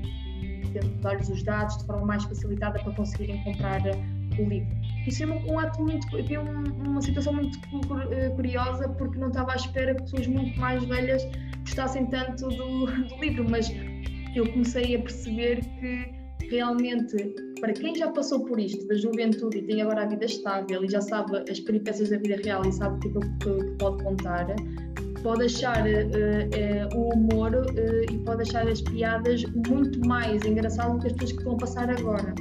tento 0.74 0.90
dar-lhes 1.02 1.30
os 1.30 1.44
dados 1.44 1.78
de 1.78 1.86
forma 1.86 2.06
mais 2.06 2.24
facilitada 2.24 2.80
para 2.80 2.94
conseguirem 2.94 3.44
comprar 3.44 3.82
uh, 3.82 4.42
o 4.42 4.48
livro. 4.48 4.76
Isso 5.08 5.24
é 5.24 5.28
um, 5.28 5.52
um 5.52 5.60
ato 5.60 5.82
muito. 5.82 6.08
Um, 6.16 6.90
uma 6.90 7.02
situação 7.02 7.34
muito 7.34 7.58
uh, 7.58 8.36
curiosa 8.36 8.88
porque 8.90 9.18
não 9.18 9.30
estava 9.30 9.54
à 9.54 9.56
espera 9.56 9.96
que 9.96 10.04
pessoas 10.04 10.28
muito 10.28 10.60
mais 10.60 10.84
velhas 10.84 11.28
gostassem 11.62 12.06
tanto 12.08 12.48
do, 12.48 12.86
do 12.86 13.22
livro, 13.22 13.46
mas 13.50 13.72
eu 14.36 14.50
comecei 14.52 14.96
a 14.96 15.00
perceber 15.00 15.62
que 15.80 16.48
realmente, 16.50 17.16
para 17.60 17.74
quem 17.74 17.96
já 17.96 18.10
passou 18.12 18.44
por 18.46 18.60
isto, 18.60 18.86
da 18.88 18.96
juventude 18.96 19.58
e 19.58 19.62
tem 19.64 19.82
agora 19.82 20.04
a 20.04 20.06
vida 20.06 20.26
estável 20.26 20.84
e 20.84 20.90
já 20.90 21.02
sabe 21.02 21.38
as 21.50 21.60
peripécias 21.60 22.10
da 22.10 22.18
vida 22.18 22.36
real 22.44 22.62
e 22.66 22.72
sabe 22.72 22.98
o 22.98 23.00
que, 23.00 23.08
é 23.08 23.22
que, 23.22 23.72
pode 23.78 24.04
contar, 24.04 24.48
pode 25.24 25.46
achar 25.46 25.86
uh, 25.86 26.96
uh, 26.96 26.98
o 26.98 27.14
humor 27.14 27.54
uh, 27.54 28.14
e 28.14 28.18
pode 28.20 28.44
achar 28.44 28.68
as 28.68 28.82
piadas 28.82 29.44
muito 29.68 30.00
mais 30.08 30.44
engraçado 30.46 30.94
do 30.94 31.00
que 31.00 31.08
as 31.08 31.14
pessoas 31.14 31.32
que 31.32 31.38
estão 31.38 31.54
a 31.54 31.58
passar 31.58 31.90
agora. 31.90 32.36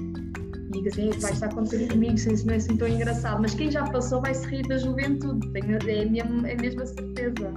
E 0.69 0.71
diga 0.73 0.91
assim, 0.91 1.11
vai 1.21 1.33
estar 1.33 1.47
a 1.47 1.49
acontecer 1.51 1.89
comigo, 1.89 2.15
isso 2.15 2.47
não 2.47 2.55
é 2.55 2.57
assim 2.57 2.77
tão 2.77 2.89
engraçado. 2.89 3.41
Mas 3.41 3.55
quem 3.55 3.71
já 3.71 3.85
passou 3.85 4.21
vai 4.21 4.35
se 4.35 4.47
rir 4.49 4.67
da 4.67 4.79
juventude, 4.79 5.49
tenho, 5.53 5.79
é, 5.89 6.03
a 6.03 6.11
mesma, 6.11 6.49
é 6.49 6.53
a 6.53 6.57
mesma 6.57 6.87
certeza 6.87 7.55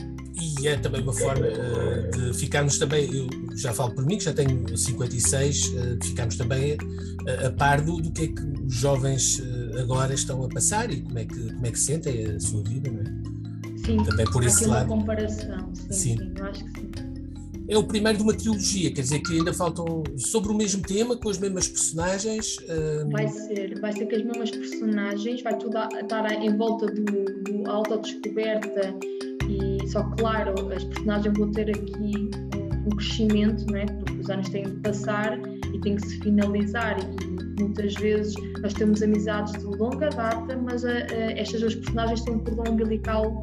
e 0.62 0.68
é 0.68 0.78
também 0.78 1.02
uma 1.02 1.14
forma 1.14 1.46
uh, 1.46 2.12
de 2.12 2.34
ficarmos 2.38 2.78
também, 2.78 3.10
eu 3.14 3.28
já 3.56 3.74
falo 3.74 3.94
por 3.94 4.06
mim, 4.06 4.18
que 4.18 4.26
já 4.26 4.34
tenho 4.34 4.78
56, 4.78 5.68
uh, 5.68 5.98
de 5.98 6.08
ficarmos 6.08 6.36
também 6.36 6.78
a, 7.28 7.48
a 7.48 7.52
par 7.52 7.82
do, 7.82 8.02
do, 8.02 8.12
que 8.12 8.24
é 8.24 8.28
que 8.28 8.42
os 8.66 8.74
jovens 8.74 9.42
agora 9.80 10.14
estão 10.14 10.44
a 10.44 10.50
passar 10.50 10.92
e 10.92 11.02
como 11.02 11.20
é 11.20 11.26
que, 11.26 11.54
como 11.54 11.66
é 11.66 11.72
que 11.72 11.80
sentem 11.80 12.26
a 12.26 12.40
sua 12.40 12.64
vida, 12.64 12.92
não 12.92 13.02
é? 13.02 13.30
Sim, 13.86 14.04
também 14.04 14.26
por 14.26 14.44
esse 14.44 14.66
lado. 14.66 14.88
comparação, 14.88 15.74
sim, 15.74 15.92
sim. 15.92 16.18
sim, 16.18 16.34
eu 16.38 16.46
acho 16.46 16.66
que 16.66 16.80
sim. 16.80 16.90
É 17.70 17.78
o 17.78 17.84
primeiro 17.84 18.18
de 18.18 18.24
uma 18.24 18.34
trilogia, 18.34 18.92
quer 18.92 19.02
dizer 19.02 19.20
que 19.20 19.38
ainda 19.38 19.54
faltam 19.54 20.04
sobre 20.18 20.52
o 20.52 20.56
mesmo 20.56 20.82
tema, 20.82 21.16
com 21.16 21.30
as 21.30 21.38
mesmas 21.38 21.68
personagens. 21.68 22.58
Vai 23.12 23.28
ser, 23.28 23.80
vai 23.80 23.94
ser 23.94 24.08
com 24.08 24.16
as 24.16 24.24
mesmas 24.24 24.50
personagens, 24.50 25.44
vai 25.44 25.56
tudo 25.56 25.78
estar 25.78 26.32
em 26.32 26.58
volta 26.58 26.88
do, 26.88 27.04
do 27.44 27.70
autodescoberta 27.70 28.96
só 29.90 30.04
claro, 30.18 30.54
as 30.72 30.84
personagens 30.84 31.38
vão 31.38 31.52
ter 31.52 31.70
aqui 31.72 32.30
um, 32.86 32.90
crescimento, 32.96 33.66
não 33.72 33.80
é? 33.80 33.86
porque 33.86 34.20
os 34.20 34.30
anos 34.30 34.50
têm 34.50 34.64
de 34.64 34.76
passar 34.82 35.40
e 35.74 35.80
têm 35.82 35.96
que 35.96 36.08
se 36.08 36.20
finalizar. 36.20 36.98
E 37.00 37.62
muitas 37.62 37.96
vezes 37.96 38.36
nós 38.62 38.74
temos 38.74 39.02
amizades 39.02 39.54
de 39.54 39.66
longa 39.66 40.10
data, 40.10 40.56
mas 40.58 40.86
a, 40.86 40.92
a, 40.92 41.32
estas 41.38 41.62
duas 41.62 41.76
personagens 41.76 42.22
têm 42.22 42.36
um 42.36 42.40
cordão 42.40 42.74
umbilical 42.74 43.42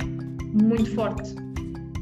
muito 0.62 0.88
forte. 0.94 1.34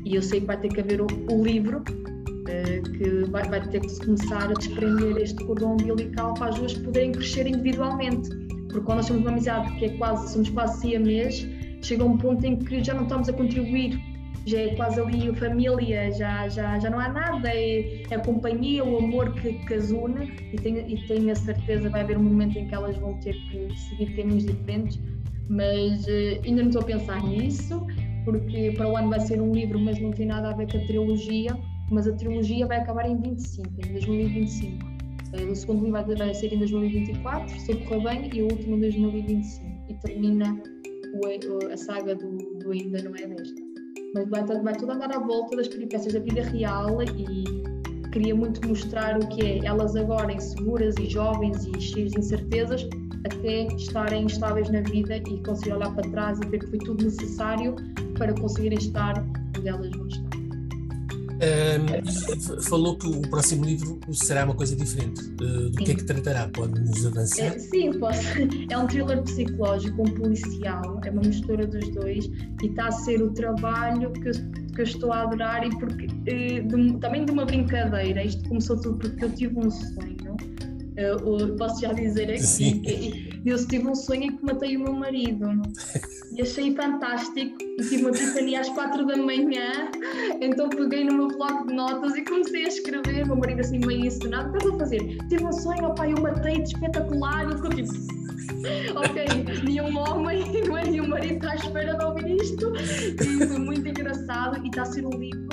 E 0.04 0.16
eu 0.16 0.22
sei 0.22 0.40
que 0.40 0.46
vai 0.46 0.60
ter 0.60 0.68
que 0.68 0.80
haver 0.80 1.00
o, 1.00 1.06
o 1.30 1.42
livro 1.42 1.78
uh, 1.78 2.92
que 2.92 3.30
vai, 3.30 3.48
vai, 3.48 3.66
ter 3.68 3.80
que 3.80 3.88
se 3.88 4.04
começar 4.04 4.50
a 4.50 4.52
desprender 4.52 5.16
este 5.16 5.42
cordão 5.46 5.72
umbilical 5.72 6.34
para 6.34 6.50
as 6.50 6.56
duas 6.56 6.74
poderem 6.74 7.12
crescer 7.12 7.46
individualmente. 7.46 8.28
Porque 8.68 8.80
quando 8.80 8.98
nós 8.98 9.06
temos 9.06 9.22
uma 9.22 9.30
amizade 9.30 9.74
que 9.76 9.86
é 9.86 9.88
quase, 9.96 10.32
somos 10.32 10.50
quase 10.50 10.80
siamês 10.80 11.48
chega 11.84 12.04
um 12.04 12.16
ponto 12.16 12.44
em 12.44 12.56
que 12.56 12.82
já 12.82 12.94
não 12.94 13.02
estamos 13.02 13.28
a 13.28 13.32
contribuir, 13.32 14.00
já 14.46 14.60
é 14.60 14.74
quase 14.74 15.00
ali 15.00 15.34
família, 15.34 16.12
já, 16.12 16.48
já, 16.48 16.78
já 16.78 16.90
não 16.90 16.98
há 16.98 17.08
nada, 17.08 17.48
é, 17.48 18.02
é 18.10 18.14
a 18.14 18.18
companhia, 18.18 18.84
o 18.84 18.98
amor 18.98 19.32
que, 19.34 19.54
que 19.54 19.74
as 19.74 19.90
une 19.90 20.32
e 20.52 20.56
tenho, 20.56 20.86
e 20.86 21.06
tenho 21.06 21.30
a 21.30 21.34
certeza 21.34 21.88
vai 21.88 22.02
haver 22.02 22.18
um 22.18 22.22
momento 22.22 22.58
em 22.58 22.66
que 22.66 22.74
elas 22.74 22.96
vão 22.98 23.14
ter 23.20 23.34
que 23.34 23.74
seguir 23.88 24.14
caminhos 24.16 24.44
diferentes, 24.44 25.00
mas 25.48 26.04
uh, 26.04 26.40
ainda 26.44 26.62
não 26.62 26.68
estou 26.68 26.82
a 26.82 26.84
pensar 26.84 27.22
nisso, 27.22 27.86
porque 28.24 28.72
para 28.76 28.88
o 28.88 28.96
ano 28.96 29.10
vai 29.10 29.20
ser 29.20 29.40
um 29.40 29.52
livro, 29.52 29.78
mas 29.78 29.98
não 29.98 30.10
tem 30.10 30.26
nada 30.26 30.50
a 30.50 30.52
ver 30.54 30.70
com 30.70 30.78
a 30.78 30.86
trilogia, 30.86 31.56
mas 31.90 32.06
a 32.06 32.12
trilogia 32.12 32.66
vai 32.66 32.78
acabar 32.78 33.08
em 33.08 33.16
25, 33.16 33.68
em 33.86 33.92
2025. 33.92 34.84
Uh, 34.84 35.50
o 35.50 35.54
segundo 35.54 35.84
livro 35.84 36.16
vai, 36.16 36.34
ser 36.34 36.52
em 36.52 36.58
2024, 36.58 37.60
se 37.60 37.74
correr 37.74 38.02
bem, 38.02 38.30
e 38.34 38.42
o 38.42 38.44
último 38.44 38.76
em 38.76 38.80
2025. 38.80 39.74
E 39.88 39.94
termina 39.94 40.62
a 41.72 41.76
saga 41.76 42.14
do, 42.14 42.36
do 42.58 42.72
Ainda 42.72 43.02
Não 43.02 43.14
É 43.14 43.26
Desta. 43.26 43.63
Mas 44.14 44.28
vai, 44.28 44.44
vai 44.44 44.74
tudo 44.74 44.92
andar 44.92 45.12
à 45.12 45.18
volta 45.18 45.56
das 45.56 45.68
peripécias 45.68 46.14
da 46.14 46.20
vida 46.20 46.42
real 46.42 47.02
e 47.02 47.64
queria 48.12 48.34
muito 48.34 48.66
mostrar 48.66 49.18
o 49.18 49.26
que 49.26 49.44
é 49.44 49.66
elas 49.66 49.96
agora 49.96 50.32
inseguras 50.32 50.94
e 51.00 51.06
jovens 51.10 51.66
e 51.66 51.80
cheias 51.80 52.12
de 52.12 52.20
incertezas 52.20 52.88
até 53.24 53.66
estarem 53.74 54.26
estáveis 54.26 54.70
na 54.70 54.82
vida 54.82 55.16
e 55.16 55.42
conseguir 55.42 55.72
olhar 55.72 55.92
para 55.94 56.08
trás 56.10 56.38
e 56.40 56.46
ver 56.46 56.60
que 56.60 56.66
foi 56.66 56.78
tudo 56.78 57.04
necessário 57.04 57.74
para 58.16 58.32
conseguirem 58.34 58.78
estar 58.78 59.18
onde 59.58 59.68
elas 59.68 59.90
vão 59.90 60.06
estar. 60.06 60.23
Um, 61.34 62.62
falou 62.62 62.96
que 62.96 63.06
o 63.06 63.20
próximo 63.22 63.64
livro 63.64 63.98
será 64.12 64.44
uma 64.44 64.54
coisa 64.54 64.76
diferente. 64.76 65.20
Uh, 65.20 65.70
do 65.70 65.78
sim. 65.78 65.84
que 65.84 65.90
é 65.90 65.94
que 65.94 66.04
tratará? 66.04 66.48
Pode-nos 66.48 67.06
avançar? 67.06 67.46
É, 67.46 67.58
sim, 67.58 67.92
posso. 67.98 68.24
É 68.70 68.78
um 68.78 68.86
thriller 68.86 69.22
psicológico, 69.22 70.02
um 70.02 70.14
policial, 70.14 71.00
é 71.04 71.10
uma 71.10 71.22
mistura 71.22 71.66
dos 71.66 71.88
dois 71.90 72.26
e 72.62 72.66
está 72.66 72.88
a 72.88 72.92
ser 72.92 73.22
o 73.22 73.30
trabalho 73.30 74.10
que 74.12 74.28
eu, 74.28 74.32
que 74.74 74.80
eu 74.80 74.84
estou 74.84 75.12
a 75.12 75.22
adorar 75.22 75.66
e 75.66 75.70
porque 75.78 76.06
uh, 76.06 76.68
de, 76.68 76.98
também 76.98 77.24
de 77.24 77.32
uma 77.32 77.44
brincadeira. 77.44 78.24
Isto 78.24 78.48
começou 78.48 78.80
tudo 78.80 78.98
porque 78.98 79.24
eu 79.24 79.30
tive 79.32 79.58
um 79.58 79.70
sonho. 79.70 80.36
Uh, 80.96 81.56
posso 81.56 81.80
já 81.80 81.92
dizer 81.92 82.30
aqui 82.30 82.42
Sim. 82.42 82.80
que 82.80 83.33
eu 83.44 83.66
tive 83.66 83.86
um 83.86 83.94
sonho 83.94 84.24
em 84.24 84.36
que 84.36 84.44
matei 84.44 84.76
o 84.76 84.80
meu 84.80 84.92
marido. 84.94 85.46
E 86.32 86.40
achei 86.40 86.74
fantástico. 86.74 87.56
E 87.62 87.82
tive 87.82 88.02
uma 88.02 88.10
epifania 88.10 88.60
às 88.60 88.68
quatro 88.70 89.06
da 89.06 89.16
manhã. 89.16 89.90
Então 90.40 90.68
peguei 90.70 91.04
no 91.04 91.14
meu 91.14 91.28
bloco 91.28 91.66
de 91.66 91.74
notas 91.74 92.16
e 92.16 92.24
comecei 92.24 92.64
a 92.64 92.68
escrever. 92.68 93.26
Meu 93.26 93.36
marido 93.36 93.60
assim 93.60 93.78
meio 93.80 94.06
ensinado 94.06 94.48
o 94.48 94.52
que 94.52 94.58
estás 94.58 94.74
a 94.74 94.78
fazer? 94.78 95.18
tive 95.28 95.44
um 95.44 95.52
sonho, 95.52 95.84
opa, 95.84 96.08
eu 96.08 96.20
matei 96.20 96.62
de 96.62 96.68
espetacular. 96.70 97.50
E 97.50 97.54
ficou 97.54 97.70
tipo 97.70 97.92
ok, 98.96 99.24
nenhum 99.64 99.98
homem 99.98 100.42
o 101.00 101.08
marido 101.08 101.34
está 101.34 101.52
à 101.52 101.54
espera 101.56 101.94
de 101.94 102.04
ouvir 102.04 102.36
isto. 102.40 102.72
E 102.76 103.46
foi 103.46 103.58
muito 103.58 103.86
engraçado. 103.86 104.64
E 104.64 104.68
está 104.68 104.82
a 104.82 104.86
ser 104.86 105.04
um 105.04 105.10
livro. 105.10 105.48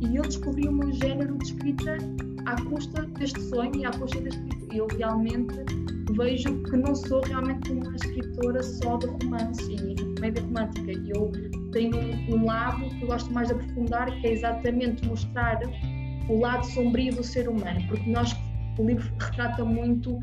E 0.00 0.16
eu 0.16 0.22
descobri 0.22 0.66
o 0.66 0.72
meu 0.72 0.92
género 0.92 1.36
de 1.38 1.44
escrita 1.44 1.98
à 2.46 2.60
custa 2.62 3.02
deste 3.18 3.40
sonho 3.42 3.72
e 3.76 3.84
à 3.84 3.90
custa 3.90 4.20
deste 4.20 4.40
livro. 4.40 4.68
Eu 4.72 4.86
realmente 4.96 5.54
vejo 6.18 6.62
que 6.64 6.76
não 6.76 6.94
sou 6.94 7.22
realmente 7.22 7.70
uma 7.70 7.94
escritora 7.94 8.62
só 8.62 8.96
de 8.96 9.06
romance 9.06 9.72
e 9.72 9.94
comédia 10.14 10.42
romântica. 10.42 10.92
Eu 11.14 11.32
tenho 11.72 11.96
um 12.28 12.44
lado 12.44 12.88
que 12.90 13.02
eu 13.02 13.08
gosto 13.08 13.32
mais 13.32 13.48
de 13.48 13.54
aprofundar, 13.54 14.10
que 14.20 14.26
é 14.26 14.32
exatamente 14.32 15.06
mostrar 15.06 15.60
o 16.28 16.40
lado 16.40 16.66
sombrio 16.66 17.14
do 17.14 17.22
ser 17.22 17.48
humano, 17.48 17.80
porque 17.88 18.10
nós 18.10 18.36
o 18.78 18.84
livro 18.84 19.12
retrata 19.18 19.64
muito, 19.64 20.14
uh, 20.14 20.22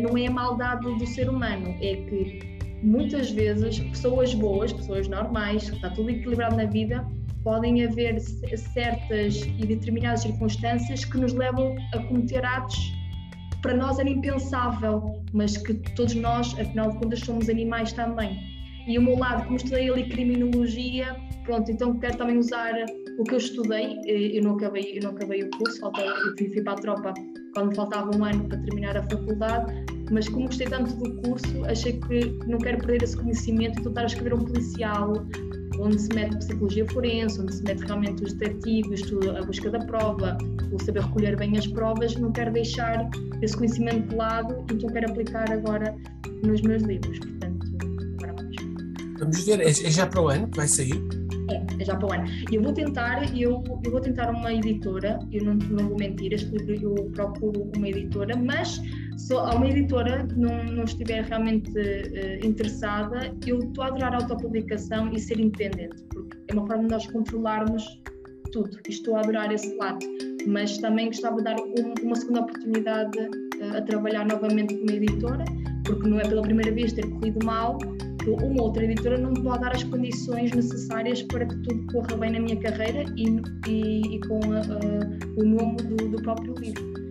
não 0.00 0.16
é 0.16 0.26
a 0.26 0.30
maldade 0.30 0.82
do 0.82 1.06
ser 1.06 1.28
humano, 1.28 1.76
é 1.80 1.94
que 1.94 2.58
muitas 2.82 3.30
vezes 3.30 3.78
pessoas 3.78 4.34
boas, 4.34 4.72
pessoas 4.72 5.06
normais, 5.06 5.68
está 5.68 5.90
tudo 5.90 6.10
equilibrado 6.10 6.56
na 6.56 6.64
vida, 6.64 7.06
podem 7.44 7.84
haver 7.84 8.20
certas 8.20 9.42
e 9.42 9.66
determinadas 9.66 10.22
circunstâncias 10.22 11.04
que 11.04 11.18
nos 11.18 11.32
levam 11.34 11.76
a 11.94 11.98
cometer 12.04 12.44
atos 12.44 12.97
para 13.62 13.74
nós 13.74 13.98
era 13.98 14.08
impensável, 14.08 15.22
mas 15.32 15.56
que 15.56 15.74
todos 15.94 16.14
nós, 16.14 16.58
afinal 16.58 16.90
de 16.90 16.98
contas, 16.98 17.20
somos 17.20 17.48
animais 17.48 17.92
também. 17.92 18.38
E 18.86 18.98
o 18.98 19.02
meu 19.02 19.18
lado, 19.18 19.44
como 19.44 19.56
estudei 19.56 19.90
ali 19.90 20.08
criminologia, 20.08 21.16
pronto, 21.44 21.70
então 21.70 21.98
quero 21.98 22.16
também 22.16 22.38
usar 22.38 22.72
o 23.18 23.24
que 23.24 23.34
eu 23.34 23.38
estudei. 23.38 23.98
Eu 24.06 24.42
não 24.42 24.54
acabei, 24.54 24.98
eu 24.98 25.02
não 25.02 25.10
acabei 25.10 25.42
o 25.42 25.50
curso, 25.50 25.84
eu 25.84 26.36
fui, 26.36 26.48
fui 26.48 26.62
para 26.62 26.72
a 26.72 26.76
tropa 26.76 27.14
quando 27.54 27.74
faltava 27.74 28.16
um 28.16 28.24
ano 28.24 28.44
para 28.44 28.58
terminar 28.58 28.96
a 28.96 29.02
faculdade, 29.02 29.72
mas 30.10 30.28
como 30.28 30.46
gostei 30.46 30.66
tanto 30.66 30.94
do 30.96 31.20
curso, 31.22 31.64
achei 31.64 32.00
que 32.00 32.38
não 32.46 32.58
quero 32.58 32.78
perder 32.78 33.02
esse 33.02 33.16
conhecimento 33.16 33.76
e 33.76 33.78
estou 33.78 33.92
a 33.96 34.06
escrever 34.06 34.34
um 34.34 34.44
policial 34.44 35.12
onde 35.78 36.00
se 36.00 36.08
mete 36.14 36.36
psicologia 36.36 36.86
forense, 36.86 37.40
onde 37.40 37.54
se 37.54 37.62
mete 37.62 37.80
realmente 37.84 38.24
os 38.24 38.32
detetives, 38.34 39.02
a 39.36 39.44
busca 39.44 39.70
da 39.70 39.78
prova, 39.80 40.36
o 40.72 40.82
saber 40.82 41.02
recolher 41.02 41.36
bem 41.36 41.56
as 41.56 41.66
provas, 41.66 42.16
não 42.16 42.32
quero 42.32 42.52
deixar 42.52 43.08
esse 43.42 43.56
conhecimento 43.56 44.08
de 44.08 44.14
lado 44.16 44.64
e 44.70 44.74
então 44.74 44.90
quero 44.90 45.10
aplicar 45.10 45.50
agora 45.50 45.94
nos 46.42 46.60
meus 46.62 46.82
livros. 46.82 47.18
Portanto, 47.18 47.66
agora 48.18 48.34
vamos. 48.36 48.56
Vamos 49.18 49.44
ver, 49.44 49.60
é, 49.60 49.70
é 49.70 49.90
já 49.90 50.06
para 50.06 50.20
o 50.20 50.28
ano 50.28 50.48
que 50.48 50.56
vai 50.56 50.68
sair? 50.68 50.94
É, 51.50 51.82
é 51.82 51.84
já 51.84 51.96
para 51.96 52.06
o 52.06 52.12
ano. 52.12 52.28
Eu 52.52 52.62
vou 52.62 52.72
tentar, 52.72 53.36
eu, 53.36 53.62
eu 53.84 53.90
vou 53.90 54.00
tentar 54.00 54.30
uma 54.30 54.52
editora, 54.52 55.18
eu 55.32 55.44
não, 55.44 55.54
não 55.54 55.88
vou 55.88 55.98
mentir, 55.98 56.32
eu 56.32 56.94
procuro 57.12 57.70
uma 57.76 57.88
editora, 57.88 58.36
mas 58.36 58.80
se 59.18 59.34
uma 59.34 59.68
editora 59.68 60.26
não, 60.36 60.64
não 60.64 60.84
estiver 60.84 61.24
realmente 61.24 61.70
uh, 61.70 62.46
interessada, 62.46 63.34
eu 63.46 63.58
estou 63.58 63.84
a 63.84 63.88
adorar 63.88 64.14
a 64.14 64.16
autopublicação 64.18 65.12
e 65.12 65.18
ser 65.18 65.40
independente, 65.40 66.02
porque 66.10 66.36
é 66.48 66.54
uma 66.54 66.66
forma 66.66 66.84
de 66.84 66.90
nós 66.92 67.06
controlarmos 67.08 67.84
tudo. 68.52 68.78
E 68.86 68.90
estou 68.90 69.16
a 69.16 69.20
adorar 69.20 69.52
esse 69.52 69.76
lado, 69.76 70.06
mas 70.46 70.78
também 70.78 71.06
gostava 71.06 71.36
de 71.36 71.44
dar 71.44 71.56
um, 71.60 71.94
uma 72.02 72.14
segunda 72.14 72.40
oportunidade 72.42 73.18
uh, 73.18 73.76
a 73.76 73.82
trabalhar 73.82 74.24
novamente 74.26 74.74
com 74.74 74.82
uma 74.84 74.92
editora, 74.92 75.44
porque 75.84 76.08
não 76.08 76.20
é 76.20 76.28
pela 76.28 76.42
primeira 76.42 76.72
vez 76.72 76.92
ter 76.92 77.06
corrido 77.10 77.44
mal 77.44 77.76
que 78.22 78.30
uma 78.30 78.62
outra 78.62 78.84
editora 78.84 79.18
não 79.18 79.32
me 79.32 79.42
pode 79.42 79.60
dar 79.60 79.74
as 79.74 79.82
condições 79.82 80.52
necessárias 80.52 81.22
para 81.22 81.44
que 81.44 81.56
tudo 81.62 81.92
corra 81.92 82.16
bem 82.18 82.32
na 82.32 82.40
minha 82.40 82.56
carreira 82.60 83.04
e, 83.16 83.40
e, 83.68 84.16
e 84.16 84.20
com 84.28 84.40
a, 84.52 84.60
a, 84.60 85.40
o 85.40 85.44
nome 85.44 85.76
do, 85.76 86.08
do, 86.08 86.22
próprio 86.22 86.54
livro. 86.54 87.07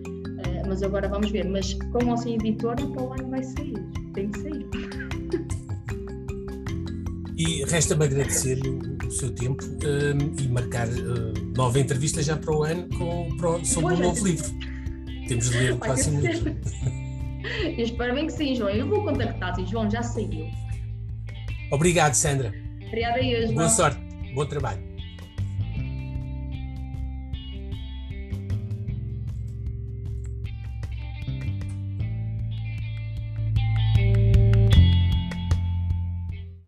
Mas 0.68 0.82
agora 0.82 1.08
vamos 1.08 1.30
ver. 1.30 1.48
Mas 1.48 1.74
com 1.74 2.10
ou 2.10 2.16
sem 2.16 2.34
editora, 2.34 2.86
para 2.86 3.02
o 3.02 3.12
ano 3.12 3.30
vai 3.30 3.42
sair. 3.42 3.74
Tem 4.14 4.30
que 4.30 4.38
sair. 4.40 4.68
E 7.38 7.64
resta-me 7.64 8.04
agradecer-lhe 8.04 8.68
o, 9.06 9.10
seu 9.10 9.32
tempo 9.32 9.62
um, 9.64 10.42
e 10.42 10.48
marcar 10.48 10.88
uh, 10.88 11.32
nova 11.56 11.78
entrevista 11.78 12.20
já 12.20 12.36
para 12.36 12.52
o 12.52 12.64
ano 12.64 12.88
com, 12.98 13.36
para, 13.36 13.64
sobre 13.64 13.94
um 13.94 13.98
novo 14.00 14.26
livro. 14.26 14.50
Temos 15.28 15.50
de 15.50 15.56
ler 15.56 15.72
o 15.72 15.78
próximo 15.78 16.20
livro. 16.20 16.56
Eu 17.62 17.84
espero 17.84 18.14
bem 18.14 18.26
que 18.26 18.32
sim, 18.32 18.56
João. 18.56 18.70
Eu 18.70 18.88
vou 18.88 19.04
contactar-te, 19.04 19.64
João, 19.66 19.88
já 19.88 20.02
saiu. 20.02 20.48
Obrigado, 21.70 22.14
Sandra. 22.14 22.52
Obrigada 22.86 23.22
João. 23.22 23.54
Boa 23.54 23.68
sorte, 23.68 24.00
bom 24.34 24.44
trabalho. 24.44 24.87